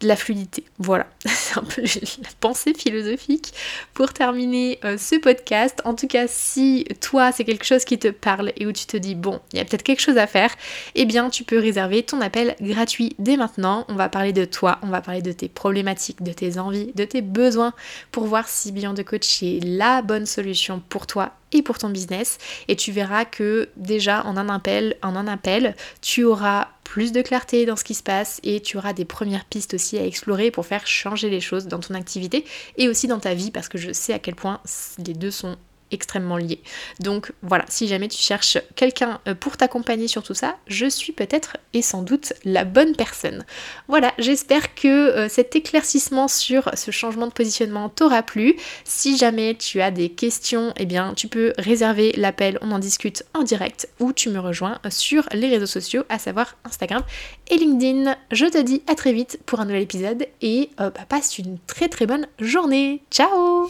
de 0.00 0.08
la 0.08 0.16
fluidité. 0.16 0.64
Voilà, 0.78 1.06
c'est 1.26 1.58
un 1.58 1.62
peu 1.62 1.82
la 1.82 2.28
pensée 2.40 2.74
philosophique 2.74 3.52
pour 3.94 4.12
terminer 4.12 4.78
euh, 4.84 4.98
ce 4.98 5.16
podcast. 5.16 5.80
En 5.84 5.94
tout 5.94 6.06
cas, 6.06 6.26
si 6.28 6.84
toi, 7.00 7.32
c'est 7.32 7.44
quelque 7.44 7.64
chose 7.64 7.84
qui 7.84 7.98
te 7.98 8.08
parle 8.08 8.52
et 8.56 8.66
où 8.66 8.72
tu 8.72 8.86
te 8.86 8.96
dis, 8.96 9.14
bon, 9.14 9.40
il 9.52 9.58
y 9.58 9.62
a 9.62 9.64
peut-être 9.64 9.82
quelque 9.82 10.00
chose 10.00 10.18
à 10.18 10.26
faire, 10.26 10.50
eh 10.94 11.04
bien, 11.04 11.30
tu 11.30 11.44
peux 11.44 11.58
réserver 11.58 12.02
ton 12.02 12.20
appel 12.20 12.56
gratuit 12.60 13.14
dès 13.18 13.36
maintenant. 13.36 13.84
On 13.88 13.94
va 13.94 14.08
parler 14.08 14.32
de 14.32 14.44
toi, 14.44 14.78
on 14.82 14.88
va 14.88 15.00
parler 15.00 15.22
de 15.22 15.32
tes 15.32 15.48
problématiques, 15.48 16.22
de 16.22 16.32
tes 16.32 16.58
envies, 16.58 16.92
de 16.94 17.04
tes 17.04 17.22
besoins 17.22 17.72
pour 18.12 18.24
voir 18.26 18.48
si 18.48 18.72
Beyond 18.72 18.94
de 18.94 19.02
Coach 19.02 19.42
est 19.42 19.60
la 19.64 20.02
bonne 20.02 20.26
solution 20.26 20.82
pour 20.88 21.06
toi 21.06 21.32
et 21.52 21.62
pour 21.62 21.78
ton 21.78 21.88
business. 21.88 22.38
Et 22.68 22.76
tu 22.76 22.90
verras 22.92 23.24
que 23.24 23.68
déjà 23.76 24.24
en 24.26 24.36
un 24.36 24.48
appel, 24.48 24.96
en 25.02 25.14
un 25.14 25.28
appel, 25.28 25.76
tu 26.02 26.24
auras 26.24 26.68
plus 26.84 27.12
de 27.12 27.22
clarté 27.22 27.66
dans 27.66 27.76
ce 27.76 27.84
qui 27.84 27.94
se 27.94 28.02
passe 28.02 28.40
et 28.44 28.60
tu 28.60 28.76
auras 28.76 28.92
des 28.92 29.04
premières 29.04 29.46
pistes 29.46 29.74
aussi 29.74 29.98
à 29.98 30.06
explorer 30.06 30.50
pour 30.50 30.66
faire 30.66 30.86
changer 30.86 31.30
les 31.30 31.40
choses 31.40 31.66
dans 31.66 31.80
ton 31.80 31.94
activité 31.94 32.44
et 32.76 32.88
aussi 32.88 33.08
dans 33.08 33.18
ta 33.18 33.34
vie 33.34 33.50
parce 33.50 33.68
que 33.68 33.78
je 33.78 33.92
sais 33.92 34.12
à 34.12 34.18
quel 34.18 34.34
point 34.34 34.60
les 35.04 35.14
deux 35.14 35.30
sont 35.30 35.56
extrêmement 35.94 36.36
liés. 36.36 36.60
Donc 37.00 37.32
voilà, 37.42 37.64
si 37.68 37.88
jamais 37.88 38.08
tu 38.08 38.18
cherches 38.18 38.58
quelqu'un 38.76 39.20
euh, 39.26 39.34
pour 39.34 39.56
t'accompagner 39.56 40.08
sur 40.08 40.22
tout 40.22 40.34
ça, 40.34 40.56
je 40.66 40.86
suis 40.86 41.12
peut-être 41.12 41.56
et 41.72 41.82
sans 41.82 42.02
doute 42.02 42.34
la 42.44 42.64
bonne 42.64 42.94
personne. 42.94 43.44
Voilà, 43.88 44.12
j'espère 44.18 44.74
que 44.74 44.88
euh, 44.88 45.28
cet 45.28 45.56
éclaircissement 45.56 46.28
sur 46.28 46.70
ce 46.74 46.90
changement 46.90 47.26
de 47.26 47.32
positionnement 47.32 47.88
t'aura 47.88 48.22
plu. 48.22 48.56
Si 48.84 49.16
jamais 49.16 49.54
tu 49.54 49.80
as 49.80 49.90
des 49.90 50.10
questions, 50.10 50.74
eh 50.76 50.86
bien 50.86 51.14
tu 51.14 51.28
peux 51.28 51.52
réserver 51.58 52.12
l'appel, 52.16 52.58
on 52.60 52.70
en 52.72 52.78
discute 52.78 53.24
en 53.32 53.42
direct 53.42 53.88
ou 54.00 54.12
tu 54.12 54.28
me 54.28 54.38
rejoins 54.38 54.80
sur 54.90 55.24
les 55.32 55.48
réseaux 55.48 55.66
sociaux, 55.66 56.04
à 56.08 56.18
savoir 56.18 56.56
Instagram 56.64 57.02
et 57.50 57.56
LinkedIn. 57.56 58.16
Je 58.30 58.46
te 58.46 58.60
dis 58.60 58.82
à 58.86 58.94
très 58.94 59.12
vite 59.12 59.38
pour 59.46 59.60
un 59.60 59.64
nouvel 59.64 59.82
épisode 59.82 60.26
et 60.42 60.70
euh, 60.80 60.90
bah, 60.90 61.06
passe 61.08 61.38
une 61.38 61.58
très 61.66 61.88
très 61.88 62.06
bonne 62.06 62.26
journée. 62.38 63.02
Ciao 63.10 63.68